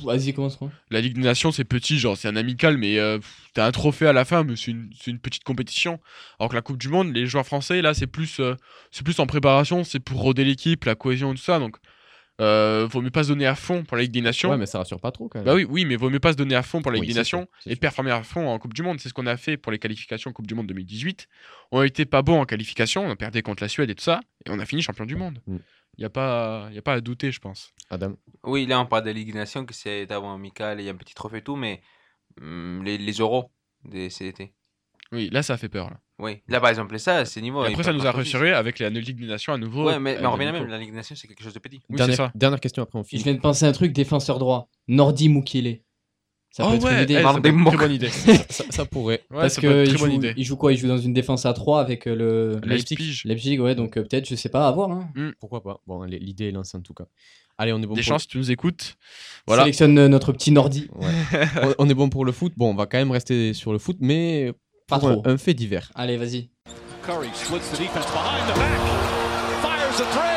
Vas-y, 0.05 0.33
commence. 0.33 0.57
La 0.91 1.01
Ligue 1.01 1.15
des 1.15 1.21
Nations, 1.21 1.51
c'est 1.51 1.65
petit, 1.65 1.97
genre, 1.97 2.15
c'est 2.15 2.27
un 2.27 2.35
amical, 2.35 2.77
mais 2.77 2.99
euh, 2.99 3.19
t'as 3.53 3.65
un 3.65 3.71
trophée 3.71 4.07
à 4.07 4.13
la 4.13 4.23
fin, 4.23 4.43
mais 4.43 4.55
c'est 4.55 4.71
une, 4.71 4.89
une 5.07 5.19
petite 5.19 5.43
compétition. 5.43 5.99
Alors 6.39 6.49
que 6.49 6.55
la 6.55 6.61
Coupe 6.61 6.77
du 6.77 6.89
Monde, 6.89 7.13
les 7.13 7.25
joueurs 7.25 7.45
français, 7.45 7.81
là, 7.81 7.93
c'est 7.93 8.07
plus, 8.07 8.39
euh, 8.39 8.55
c'est 8.91 9.03
plus 9.03 9.19
en 9.19 9.25
préparation, 9.27 9.83
c'est 9.83 9.99
pour 9.99 10.21
roder 10.21 10.45
l'équipe, 10.45 10.85
la 10.85 10.95
cohésion 10.95 11.31
et 11.33 11.35
tout 11.35 11.41
ça. 11.41 11.59
Donc, 11.59 11.77
euh, 12.39 12.87
vaut 12.89 13.01
mieux 13.01 13.09
pas 13.09 13.23
se 13.23 13.29
donner 13.29 13.47
à 13.47 13.55
fond 13.55 13.83
pour 13.83 13.97
la 13.97 14.03
Ligue 14.03 14.11
des 14.11 14.21
Nations. 14.21 14.51
Ouais, 14.51 14.57
mais 14.57 14.67
ça 14.67 14.77
rassure 14.77 15.01
pas 15.01 15.11
trop 15.11 15.27
quand 15.27 15.39
même. 15.39 15.45
Bah 15.45 15.55
oui, 15.55 15.65
oui, 15.67 15.85
mais 15.85 15.95
vaut 15.95 16.11
mieux 16.11 16.19
pas 16.19 16.33
se 16.33 16.37
donner 16.37 16.53
à 16.55 16.61
fond 16.61 16.83
pour 16.83 16.91
la 16.91 16.99
Oui, 16.99 17.07
Ligue 17.07 17.15
des 17.15 17.23
sûr, 17.23 17.39
Nations 17.39 17.49
et 17.65 17.71
sûr. 17.71 17.79
performer 17.79 18.11
à 18.11 18.21
fond 18.21 18.47
en 18.47 18.59
Coupe 18.59 18.75
du 18.75 18.83
Monde. 18.83 18.99
C'est 18.99 19.09
ce 19.09 19.13
qu'on 19.15 19.25
a 19.25 19.37
fait 19.37 19.57
pour 19.57 19.71
les 19.71 19.79
qualifications 19.79 20.31
Coupe 20.31 20.45
du 20.47 20.53
Monde 20.53 20.67
2018. 20.67 21.27
On 21.71 21.79
a 21.79 21.85
été 21.87 22.05
pas 22.05 22.21
bon 22.21 22.39
en 22.39 22.45
qualification, 22.45 23.05
on 23.05 23.09
a 23.09 23.15
perdu 23.15 23.41
contre 23.41 23.63
la 23.63 23.69
Suède 23.69 23.89
et 23.89 23.95
tout 23.95 24.03
ça, 24.03 24.19
et 24.45 24.51
on 24.51 24.59
a 24.59 24.65
fini 24.67 24.83
champion 24.83 25.05
du 25.05 25.15
monde. 25.15 25.39
Il 25.97 26.01
Mm. 26.01 26.03
n'y 26.03 26.05
a, 26.05 26.09
pas- 26.09 26.69
y 26.71 26.77
a 26.77 26.81
pas 26.81 26.93
à 26.93 27.01
douter, 27.01 27.31
je 27.31 27.39
pense. 27.39 27.73
Adam 27.89 28.15
Oui, 28.43 28.65
là 28.65 28.79
on 28.79 28.85
parle 28.85 29.03
de 29.05 29.11
Ligue 29.11 29.31
des 29.33 29.37
Nations, 29.39 29.65
que 29.65 29.73
c'est 29.73 30.05
d'avant 30.05 30.33
amical 30.33 30.79
et 30.79 30.83
il 30.83 30.85
y 30.85 30.89
a 30.89 30.91
un 30.93 30.95
petit 30.97 31.15
trophée 31.15 31.37
et 31.37 31.41
tout, 31.43 31.55
mais 31.55 31.81
hum, 32.41 32.83
les, 32.83 32.97
les 32.97 33.13
euros 33.13 33.49
des 33.83 34.09
CDT. 34.09 34.53
Oui, 35.13 35.29
là, 35.31 35.41
ça 35.41 35.55
fait 35.55 35.69
peur. 35.69 35.89
Là. 35.89 35.99
Oui, 36.19 36.41
là 36.49 36.59
par 36.59 36.69
exemple, 36.69 36.99
ça, 36.99 37.23
c'est 37.23 37.39
niveau. 37.41 37.63
Et 37.63 37.69
après, 37.69 37.83
ça 37.83 37.93
nous 37.93 38.05
a 38.05 38.11
rassuré 38.11 38.51
avec 38.51 38.77
la 38.79 38.89
Ligue 38.89 39.17
des 39.21 39.25
Nations 39.27 39.53
à 39.53 39.57
nouveau. 39.57 39.85
Ouais, 39.87 39.99
mais, 39.99 40.17
mais 40.19 40.25
on 40.25 40.31
revient 40.31 40.47
de 40.47 40.51
même, 40.51 40.65
la 40.67 40.77
Ligue 40.77 40.89
des 40.89 40.95
Nations 40.97 41.15
c'est 41.15 41.27
quelque 41.29 41.43
chose 41.43 41.53
de 41.53 41.59
petit. 41.59 41.79
Oui, 41.89 41.95
dernière, 41.95 42.17
ça. 42.17 42.31
dernière 42.35 42.59
question, 42.59 42.83
après 42.83 42.99
on 42.99 43.03
Je 43.03 43.09
finit. 43.09 43.23
viens 43.23 43.33
de 43.33 43.39
penser 43.39 43.65
à 43.65 43.69
un 43.69 43.71
truc, 43.71 43.93
défenseur 43.93 44.37
droit. 44.37 44.69
Nordi 44.89 45.29
Mukele. 45.29 45.79
Ça 46.57 46.63
peut 46.63 46.69
Oh 46.71 46.73
être 46.75 46.81
une 46.81 46.87
ouais, 46.87 47.03
idée. 47.03 47.13
eh, 47.19 47.21
ça 47.21 47.33
des 47.33 47.41
peut 47.41 47.47
être 47.49 47.53
une 47.53 47.59
mots. 47.61 47.69
très 47.69 47.77
bonne 47.77 47.91
idée. 47.91 48.09
ça, 48.49 48.63
ça 48.71 48.85
pourrait. 48.85 49.21
Ouais, 49.29 49.41
Parce 49.41 49.53
ça 49.53 49.61
peut 49.61 49.67
être 49.67 49.73
que 49.73 49.77
une 49.77 49.85
il 49.85 49.89
très 49.93 49.99
bonne 49.99 50.09
joue, 50.11 50.17
idée. 50.17 50.33
il 50.37 50.43
joue 50.43 50.55
quoi? 50.57 50.73
Il 50.73 50.77
joue 50.79 50.87
dans 50.87 50.97
une 50.97 51.13
défense 51.13 51.45
à 51.45 51.53
3 51.53 51.79
avec 51.81 52.07
euh, 52.07 52.15
le 52.15 52.59
Leipzig. 52.67 53.21
Leipzig, 53.25 53.59
ouais, 53.59 53.75
donc 53.75 53.95
euh, 53.95 54.01
peut-être, 54.01 54.27
je 54.27 54.33
sais 54.33 54.49
pas, 54.49 54.67
à 54.67 54.71
voir. 54.71 54.89
Hein. 54.89 55.07
Pourquoi 55.39 55.61
pas 55.61 55.81
Bon, 55.85 56.01
l'idée 56.03 56.47
est 56.47 56.51
lancée 56.51 56.75
en 56.75 56.81
tout 56.81 56.95
cas. 56.95 57.05
Allez, 57.59 57.73
on 57.73 57.77
est 57.81 57.85
bon 57.85 57.93
Des 57.93 58.01
pour 58.01 58.07
chances, 58.07 58.27
tu 58.27 58.39
nous 58.39 58.49
écoutes. 58.49 58.95
Voilà. 59.45 59.63
Sélectionne 59.63 59.97
euh, 59.99 60.07
notre 60.07 60.31
petit 60.31 60.49
Nordi. 60.51 60.89
Ouais. 60.95 61.45
on, 61.77 61.85
on 61.85 61.89
est 61.89 61.93
bon 61.93 62.09
pour 62.09 62.25
le 62.25 62.31
foot. 62.31 62.53
Bon, 62.57 62.71
on 62.71 62.75
va 62.75 62.87
quand 62.87 62.97
même 62.97 63.11
rester 63.11 63.53
sur 63.53 63.71
le 63.71 63.77
foot, 63.77 63.97
mais 63.99 64.51
Pas 64.87 64.95
un, 64.95 64.99
trop. 64.99 65.21
un 65.25 65.37
fait 65.37 65.53
divers. 65.53 65.91
Allez, 65.93 66.17
vas-y. 66.17 66.49
Curry 67.05 67.27
splits 67.35 67.59
the 67.71 67.79
defense 67.79 68.05
behind 68.11 68.51
the 68.51 68.57
back. 68.57 68.79
Fires 69.61 70.01
a 70.01 70.11
three. 70.11 70.36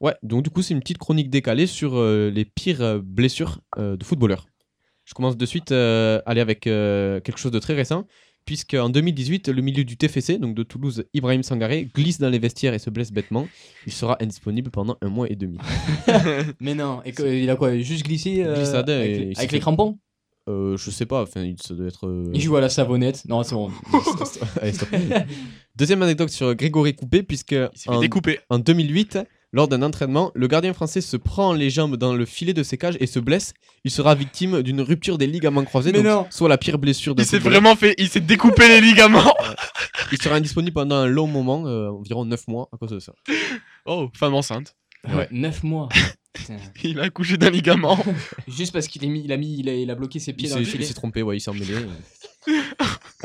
Ouais, 0.00 0.14
donc 0.22 0.42
du 0.44 0.50
coup, 0.50 0.62
c'est 0.62 0.72
une 0.74 0.80
petite 0.80 0.98
chronique 0.98 1.28
décalée 1.30 1.66
sur 1.66 1.96
euh, 1.98 2.30
les 2.30 2.44
pires 2.44 2.80
euh, 2.82 3.00
blessures 3.02 3.60
euh, 3.78 3.96
de 3.96 4.04
footballeurs. 4.04 4.46
Je 5.04 5.12
commence 5.14 5.36
de 5.36 5.44
suite 5.46 5.72
euh, 5.72 6.20
aller 6.24 6.40
avec 6.40 6.66
euh, 6.66 7.20
quelque 7.20 7.38
chose 7.38 7.52
de 7.52 7.58
très 7.58 7.74
récent, 7.74 8.06
puisque 8.46 8.74
en 8.74 8.88
2018, 8.88 9.48
le 9.48 9.60
milieu 9.60 9.84
du 9.84 9.96
TFC, 9.96 10.38
donc 10.38 10.54
de 10.54 10.62
Toulouse, 10.62 11.04
Ibrahim 11.12 11.42
Sangaré, 11.42 11.88
glisse 11.94 12.18
dans 12.18 12.30
les 12.30 12.38
vestiaires 12.38 12.72
et 12.74 12.78
se 12.78 12.88
blesse 12.90 13.12
bêtement. 13.12 13.46
Il 13.86 13.92
sera 13.92 14.16
indisponible 14.22 14.70
pendant 14.70 14.96
un 15.02 15.08
mois 15.08 15.28
et 15.30 15.36
demi. 15.36 15.58
Mais 16.60 16.74
non, 16.74 17.02
et 17.04 17.12
que- 17.12 17.22
il 17.22 17.50
a 17.50 17.56
quoi 17.56 17.76
Juste 17.78 18.04
glissé 18.04 18.42
euh, 18.44 18.54
Glissade 18.54 18.88
avec, 18.88 19.10
les- 19.18 19.32
avec 19.36 19.60
crampons? 19.60 19.98
Euh, 20.48 20.76
je 20.78 20.90
sais 20.90 21.06
pas, 21.06 21.22
enfin, 21.22 21.42
il- 21.42 21.60
ça 21.60 21.74
doit 21.74 21.86
être. 21.88 22.06
euh, 22.06 22.30
Il 22.32 22.40
joue 22.40 22.56
à 22.56 22.60
la 22.60 22.68
savonnette. 22.70 23.22
Non, 23.28 23.42
c'est 23.42 23.54
bon. 23.54 23.70
Allez, 24.62 24.72
stop. 24.72 24.88
Deuxième 25.76 26.02
anecdote 26.02 26.30
sur 26.30 26.54
Grégory 26.54 26.94
Coupé, 26.94 27.22
puisque 27.22 27.52
Il 27.52 27.68
en, 27.86 28.00
en 28.48 28.58
2008, 28.58 29.18
lors 29.52 29.66
d'un 29.68 29.82
entraînement, 29.82 30.30
le 30.34 30.46
gardien 30.46 30.72
français 30.72 31.00
se 31.00 31.16
prend 31.16 31.52
les 31.52 31.70
jambes 31.70 31.96
dans 31.96 32.14
le 32.14 32.24
filet 32.24 32.52
de 32.54 32.62
ses 32.62 32.78
cages 32.78 32.96
et 33.00 33.06
se 33.06 33.18
blesse. 33.18 33.52
Il 33.84 33.90
sera 33.90 34.14
victime 34.14 34.62
d'une 34.62 34.80
rupture 34.80 35.18
des 35.18 35.26
ligaments 35.26 35.64
croisés, 35.64 35.90
Mais 35.92 35.98
donc 36.02 36.06
non. 36.06 36.26
soit 36.30 36.48
la 36.48 36.58
pire 36.58 36.78
blessure 36.78 37.14
d'un 37.14 37.22
Il 37.22 37.26
s'est 37.26 37.38
vraiment 37.38 37.74
fait. 37.76 37.94
Il 37.98 38.08
s'est 38.08 38.20
découpé 38.20 38.68
les 38.68 38.80
ligaments. 38.80 39.34
Il 40.12 40.22
sera 40.22 40.36
indisponible 40.36 40.74
pendant 40.74 40.96
un 40.96 41.06
long 41.06 41.26
moment, 41.26 41.66
euh, 41.66 41.88
environ 41.90 42.24
9 42.24 42.48
mois, 42.48 42.68
à 42.72 42.76
cause 42.76 42.90
de 42.90 43.00
ça. 43.00 43.12
Oh, 43.86 44.08
femme 44.14 44.34
enceinte. 44.34 44.76
Ouais. 45.08 45.28
9 45.30 45.62
mois. 45.64 45.88
Putain. 46.32 46.56
Il 46.84 47.00
a 47.00 47.04
accouché 47.04 47.36
d'un 47.36 47.50
ligament. 47.50 47.98
Juste 48.48 48.72
parce 48.72 48.86
qu'il 48.86 49.04
est 49.04 49.08
mis, 49.08 49.22
il 49.24 49.32
a 49.32 49.36
mis, 49.36 49.58
il 49.58 49.68
a, 49.68 49.74
il 49.74 49.90
a 49.90 49.94
bloqué 49.96 50.18
ses 50.20 50.30
Il 50.30 50.36
pieds 50.36 50.48
dans 50.48 50.54
s'est 50.54 50.60
le 50.60 50.66
il 50.66 50.70
filet. 50.70 50.84
s'est 50.84 50.94
trompé, 50.94 51.22
ouais, 51.22 51.36
il 51.36 51.40
s'est 51.40 51.50
emmêlé. 51.50 51.74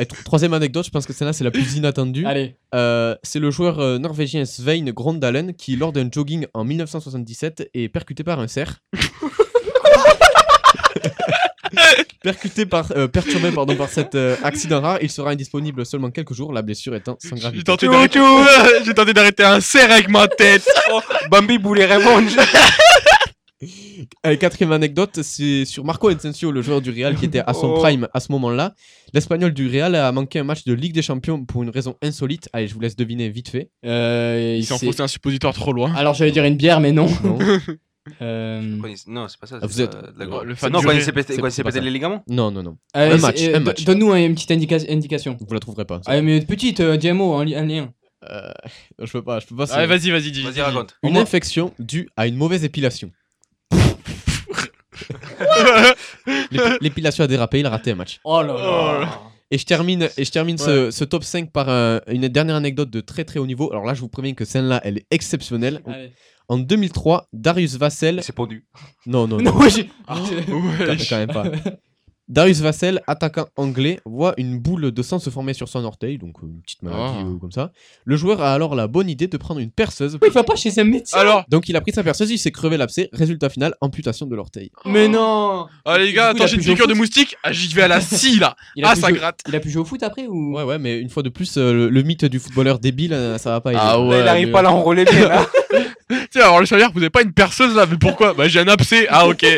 tro- 0.04 0.18
troisième 0.26 0.54
anecdote, 0.54 0.86
je 0.86 0.90
pense 0.92 1.06
que 1.06 1.14
celle-là, 1.14 1.32
c'est 1.32 1.44
la 1.46 1.52
plus 1.52 1.74
inattendue. 1.78 2.26
Allez, 2.26 2.56
Euh, 2.76 3.16
c'est 3.24 3.40
le 3.40 3.50
joueur 3.52 3.80
euh, 3.80 3.98
norvégien 3.98 4.44
Svein 4.44 4.84
Grondalen 4.92 5.54
qui, 5.54 5.78
lors 5.78 5.94
d'un 5.94 6.10
jogging 6.12 6.46
en 6.54 6.66
1977, 6.66 7.70
est 7.74 7.88
percuté 7.88 8.24
par 8.26 8.40
un 8.42 8.48
cerf. 8.48 8.82
percuté 12.22 12.66
par, 12.66 12.92
euh, 12.96 13.08
perturbé 13.08 13.52
pardon, 13.52 13.76
par 13.76 13.90
cet 13.90 14.16
euh, 14.16 14.36
accident 14.44 14.82
rare, 14.82 14.98
il 15.02 15.10
sera 15.12 15.32
indisponible 15.32 15.86
seulement 15.86 16.10
quelques 16.10 16.34
jours, 16.34 16.52
la 16.54 16.62
blessure 16.64 16.96
étant 16.96 17.18
sans 17.22 17.36
J'ai 17.36 17.42
gravité. 17.42 17.64
tenté 17.64 17.88
d'arrêter 17.88 18.20
J'ai 18.86 18.94
tenté 18.94 19.14
d'arrêter 19.14 19.44
un 19.44 19.60
cerf 19.62 19.92
avec 19.92 20.10
ma 20.10 20.28
tête. 20.28 20.68
Oh, 20.92 21.00
Bambi 21.30 21.58
voulait 21.58 21.86
revenge. 21.86 22.36
Allez, 24.24 24.38
quatrième 24.38 24.72
anecdote, 24.72 25.20
c'est 25.22 25.66
sur 25.66 25.84
Marco 25.86 26.08
Asensio, 26.10 26.52
le 26.52 26.62
joueur 26.62 26.82
du 26.82 26.90
Real 26.92 27.16
qui 27.16 27.26
était 27.26 27.44
à 27.46 27.54
son 27.54 27.68
Oh. 27.76 27.80
prime 27.82 28.08
à 28.14 28.20
ce 28.20 28.32
moment-là. 28.32 28.74
L'Espagnol 29.14 29.54
du 29.54 29.68
Real 29.70 29.96
a 29.96 30.12
manqué 30.12 30.40
un 30.40 30.44
match 30.44 30.64
de 30.66 30.74
Ligue 30.74 30.94
des 30.94 31.02
Champions 31.02 31.44
pour 31.46 31.64
une 31.64 31.70
raison 31.70 31.96
insolite. 32.02 32.50
Allez, 32.54 32.68
je 32.68 32.74
vous 32.74 32.80
laisse 32.82 32.96
deviner 32.96 33.30
vite 33.30 33.50
fait. 33.50 33.70
euh, 33.86 34.56
Il 34.58 34.66
s'est 34.66 34.74
enfoncé 34.74 35.02
un 35.02 35.08
suppositoire 35.08 35.54
trop 35.54 35.74
loin. 35.74 35.94
Alors 35.96 36.14
j'allais 36.14 36.32
dire 36.32 36.46
une 36.46 36.58
bière, 36.58 36.80
mais 36.80 36.92
non. 36.92 37.08
Non, 37.24 37.38
Euh, 38.22 38.62
Non, 39.08 39.28
c'est 39.28 39.40
pas 39.40 39.48
ça. 39.48 39.58
Ah, 39.60 39.66
vous 39.66 39.82
êtes- 39.82 39.98
la 40.16 40.44
le 40.44 40.54
fan 40.54 40.72
Non, 40.72 40.80
quand 40.84 40.92
il 40.92 41.02
s'est 41.02 41.12
pété, 41.12 41.36
les 41.82 41.90
ligaments 41.90 42.24
non, 42.30 42.52
non. 42.52 42.62
non. 42.62 42.78
allez, 42.94 43.16
Un 43.16 43.18
match, 43.18 43.42
euh, 43.42 43.56
un 43.56 43.60
do- 43.60 43.66
match. 43.66 43.84
Donne-nous 43.84 44.14
une 44.14 44.36
petite 44.36 44.52
indica- 44.52 44.86
indication. 44.92 45.36
Vous 45.40 45.52
la 45.54 45.60
trouverez 45.60 45.86
pas. 45.86 46.02
Ah, 46.06 46.22
mais 46.22 46.42
petite, 46.42 46.82
euh, 46.82 46.98
DMO, 46.98 47.34
un, 47.34 47.46
li- 47.46 47.56
un 47.56 47.66
lien. 47.66 47.92
Euh, 48.30 48.52
je 49.02 49.12
peux 49.12 49.24
pas, 49.24 49.40
je 49.40 49.48
peux 49.48 49.56
pas. 49.56 49.74
Allez, 49.74 49.88
c'est- 50.00 50.10
vas-y, 50.10 50.12
vas-y, 50.22 50.32
dis. 50.32 50.44
Vas-y, 50.44 50.62
raconte. 50.62 50.96
Une 51.02 51.18
infection 51.18 51.74
due 51.80 52.08
à 52.16 52.28
une 52.28 52.36
mauvaise 52.36 52.64
épilation. 52.64 53.12
L'ép- 56.52 56.78
L'épilation 56.82 57.24
a 57.24 57.28
dérapé, 57.28 57.60
il 57.60 57.66
a 57.66 57.70
raté 57.70 57.92
un 57.92 57.96
match. 57.96 58.20
Oh 58.24 58.42
là 58.42 58.56
Oh 58.58 59.02
là. 59.02 59.22
Et 59.52 59.58
je 59.60 59.66
termine, 59.66 60.10
et 60.18 60.26
je 60.26 60.32
termine 60.32 60.58
ce, 60.58 60.90
ce 60.92 61.04
top 61.04 61.24
5 61.24 61.52
par 61.52 61.70
un- 61.70 62.02
une 62.08 62.28
dernière 62.28 62.56
anecdote 62.56 62.90
de 62.90 63.00
très 63.02 63.24
très 63.26 63.40
haut 63.40 63.46
niveau. 63.46 63.72
Alors 63.72 63.86
là, 63.86 63.94
je 63.94 64.02
vous 64.02 64.10
préviens 64.10 64.34
que 64.34 64.44
celle-là, 64.44 64.82
elle 64.84 64.98
est 64.98 65.06
exceptionnelle. 65.12 65.82
Allez. 65.86 66.12
En 66.48 66.58
2003, 66.58 67.28
Darius 67.34 67.76
Vassell. 67.78 68.18
Il 68.18 68.24
s'est 68.24 68.32
pendu. 68.34 68.66
Non, 69.06 69.28
non, 69.28 69.38
non. 69.42 69.52
Non, 69.54 69.60
Ouais. 69.60 70.98
quand 71.10 71.18
même 71.18 71.32
pas. 71.32 71.46
Darius 72.28 72.60
Vassell, 72.62 73.02
attaquant 73.06 73.46
anglais, 73.56 74.00
voit 74.04 74.34
une 74.38 74.58
boule 74.60 74.92
de 74.92 75.02
sang 75.04 75.20
se 75.20 75.30
former 75.30 75.54
sur 75.54 75.70
son 75.70 75.84
orteil, 75.86 76.18
donc 76.18 76.38
euh, 76.42 76.48
une 76.48 76.60
petite 76.62 76.82
maladie 76.82 77.14
Oh. 77.24 77.36
euh, 77.36 77.38
comme 77.40 77.52
ça. 77.52 77.72
Le 78.04 78.16
joueur 78.18 78.42
a 78.42 78.52
alors 78.52 78.74
la 78.74 78.88
bonne 78.88 79.10
idée 79.10 79.28
de 79.28 79.38
prendre 79.38 79.60
une 79.60 79.70
perceuse. 79.70 80.18
Il 80.26 80.32
va 80.32 80.44
pas 80.44 80.56
chez 80.56 80.78
un 80.80 80.86
médecin. 80.86 81.20
Alors, 81.20 81.46
Donc 81.50 81.70
il 81.70 81.76
a 81.76 81.82
pris 81.82 81.92
sa 81.92 82.02
perceuse, 82.04 82.32
il 82.32 82.40
s'est 82.40 82.52
crevé 82.52 82.78
l'abcès. 82.78 83.10
Résultat 83.14 83.50
final, 83.50 83.76
amputation 83.80 84.26
de 84.26 84.36
l'orteil. 84.36 84.72
Mais 84.86 85.08
non. 85.08 85.68
ah, 85.86 85.98
les 86.00 86.08
Du 86.08 86.14
gars, 86.14 86.32
coup, 86.32 86.38
il 86.38 86.42
a 86.42 86.46
attends, 86.46 86.48
j'ai 86.48 86.56
une 86.56 86.62
au 86.62 86.74
piqûre 86.74 86.88
de 86.88 86.94
foot 86.94 87.00
moustique. 87.02 87.38
Ah, 87.44 87.52
j'y 87.52 87.72
vais 87.76 87.84
à 87.84 87.88
la 87.88 88.02
scie 88.02 88.40
là. 88.40 88.56
Il 88.76 88.84
a 88.86 88.90
Ah, 88.90 88.96
pu 88.96 89.02
ça 89.02 89.10
jouer- 89.10 89.18
gratte. 89.20 89.42
Il 89.48 89.56
a 89.56 89.60
pu 89.60 89.70
jouer 89.70 89.82
au 89.84 89.86
foot 89.86 90.02
après 90.02 90.26
ou? 90.26 90.56
Ouais, 90.56 90.64
ouais, 90.64 90.80
mais 90.80 91.00
une 91.00 91.10
fois 91.10 91.22
de 91.22 91.30
plus, 91.30 91.58
euh, 91.58 91.74
le, 91.74 91.90
le 91.90 92.02
mythe 92.02 92.26
du 92.26 92.40
footballeur 92.40 92.80
débile, 92.80 93.14
euh, 93.14 93.38
ça 93.38 93.52
va 93.52 93.62
pas. 93.62 93.72
Ah 93.76 94.02
ouais. 94.02 94.10
Là, 94.10 94.20
il 94.22 94.26
n'arrive 94.26 94.46
mais- 94.48 94.52
pas 94.54 94.60
à 94.60 94.64
l'enrôler 94.64 95.06
bien. 95.06 95.28
là. 95.30 95.46
Tiens, 96.32 96.42
alors 96.44 96.60
le 96.60 96.66
salaire, 96.66 96.90
vous 96.92 97.00
avez 97.02 97.10
pas 97.12 97.22
une 97.22 97.34
perceuse 97.34 97.76
là, 97.76 97.86
mais 97.90 97.98
pourquoi? 97.98 98.34
Bah, 98.34 98.48
j'ai 98.48 98.60
un 98.62 98.68
abcès. 98.68 99.06
Ah, 99.10 99.28
ok. 99.28 99.46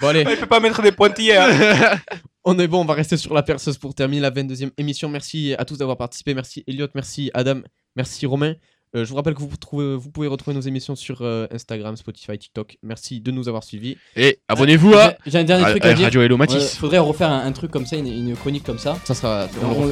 Bon, 0.00 0.08
allez, 0.08 0.24
Il 0.28 0.36
peut 0.36 0.46
pas 0.46 0.60
mettre 0.60 0.82
des 0.82 0.92
pointillés. 0.92 1.36
hein. 1.36 1.98
On 2.48 2.56
est 2.60 2.68
bon, 2.68 2.82
on 2.82 2.84
va 2.84 2.94
rester 2.94 3.16
sur 3.16 3.34
la 3.34 3.42
perceuse 3.42 3.76
pour 3.76 3.92
terminer 3.94 4.20
la 4.22 4.30
22e 4.30 4.70
émission. 4.78 5.08
Merci 5.08 5.56
à 5.58 5.64
tous 5.64 5.78
d'avoir 5.78 5.96
participé. 5.96 6.32
Merci 6.32 6.62
Elliot, 6.68 6.86
merci 6.94 7.28
Adam, 7.34 7.60
merci 7.96 8.24
Romain. 8.24 8.54
Euh, 8.94 9.04
je 9.04 9.10
vous 9.10 9.16
rappelle 9.16 9.34
que 9.34 9.40
vous, 9.40 9.48
trouvez- 9.56 9.96
vous 9.96 10.10
pouvez 10.12 10.28
retrouver 10.28 10.54
nos 10.54 10.60
émissions 10.60 10.94
sur 10.94 11.22
euh, 11.22 11.48
Instagram, 11.50 11.96
Spotify, 11.96 12.38
TikTok. 12.38 12.78
Merci 12.84 13.20
de 13.20 13.32
nous 13.32 13.48
avoir 13.48 13.64
suivis. 13.64 13.96
Et 14.14 14.38
abonnez-vous 14.46 14.94
à, 14.94 15.14
J'ai- 15.26 15.38
un 15.38 15.42
dernier 15.44 15.64
à- 15.64 15.70
truc 15.70 15.84
à 15.84 15.88
à 15.88 15.94
dire. 15.94 16.04
Radio 16.04 16.22
Hello 16.22 16.36
Matisse. 16.36 16.76
faudrait 16.76 16.98
refaire 16.98 17.30
un, 17.32 17.44
un 17.44 17.50
truc 17.50 17.72
comme 17.72 17.84
ça, 17.84 17.96
une, 17.96 18.06
une 18.06 18.36
chronique 18.36 18.62
comme 18.62 18.78
ça. 18.78 18.96
Ça 19.04 19.14
sera. 19.14 19.48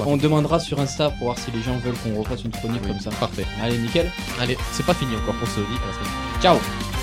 On, 0.06 0.16
demandera 0.16 0.60
sur 0.60 0.78
Insta 0.78 1.10
pour 1.10 1.24
voir 1.26 1.38
si 1.40 1.50
les 1.50 1.60
gens 1.60 1.76
veulent 1.78 1.96
qu'on 2.04 2.22
refasse 2.22 2.44
une 2.44 2.52
chronique 2.52 2.82
Oui, 2.84 2.90
comme 2.92 3.00
ça. 3.00 3.10
Parfait. 3.18 3.44
Allez, 3.60 3.78
nickel. 3.78 4.08
Allez, 4.38 4.56
c'est 4.70 4.86
pas 4.86 4.94
fini 4.94 5.16
encore 5.16 5.34
pour 5.34 5.48
ce 5.48 5.58
dit. 5.58 5.66
À 5.82 5.86
la 5.88 5.92
semaine 5.92 6.40
Ciao 6.40 6.93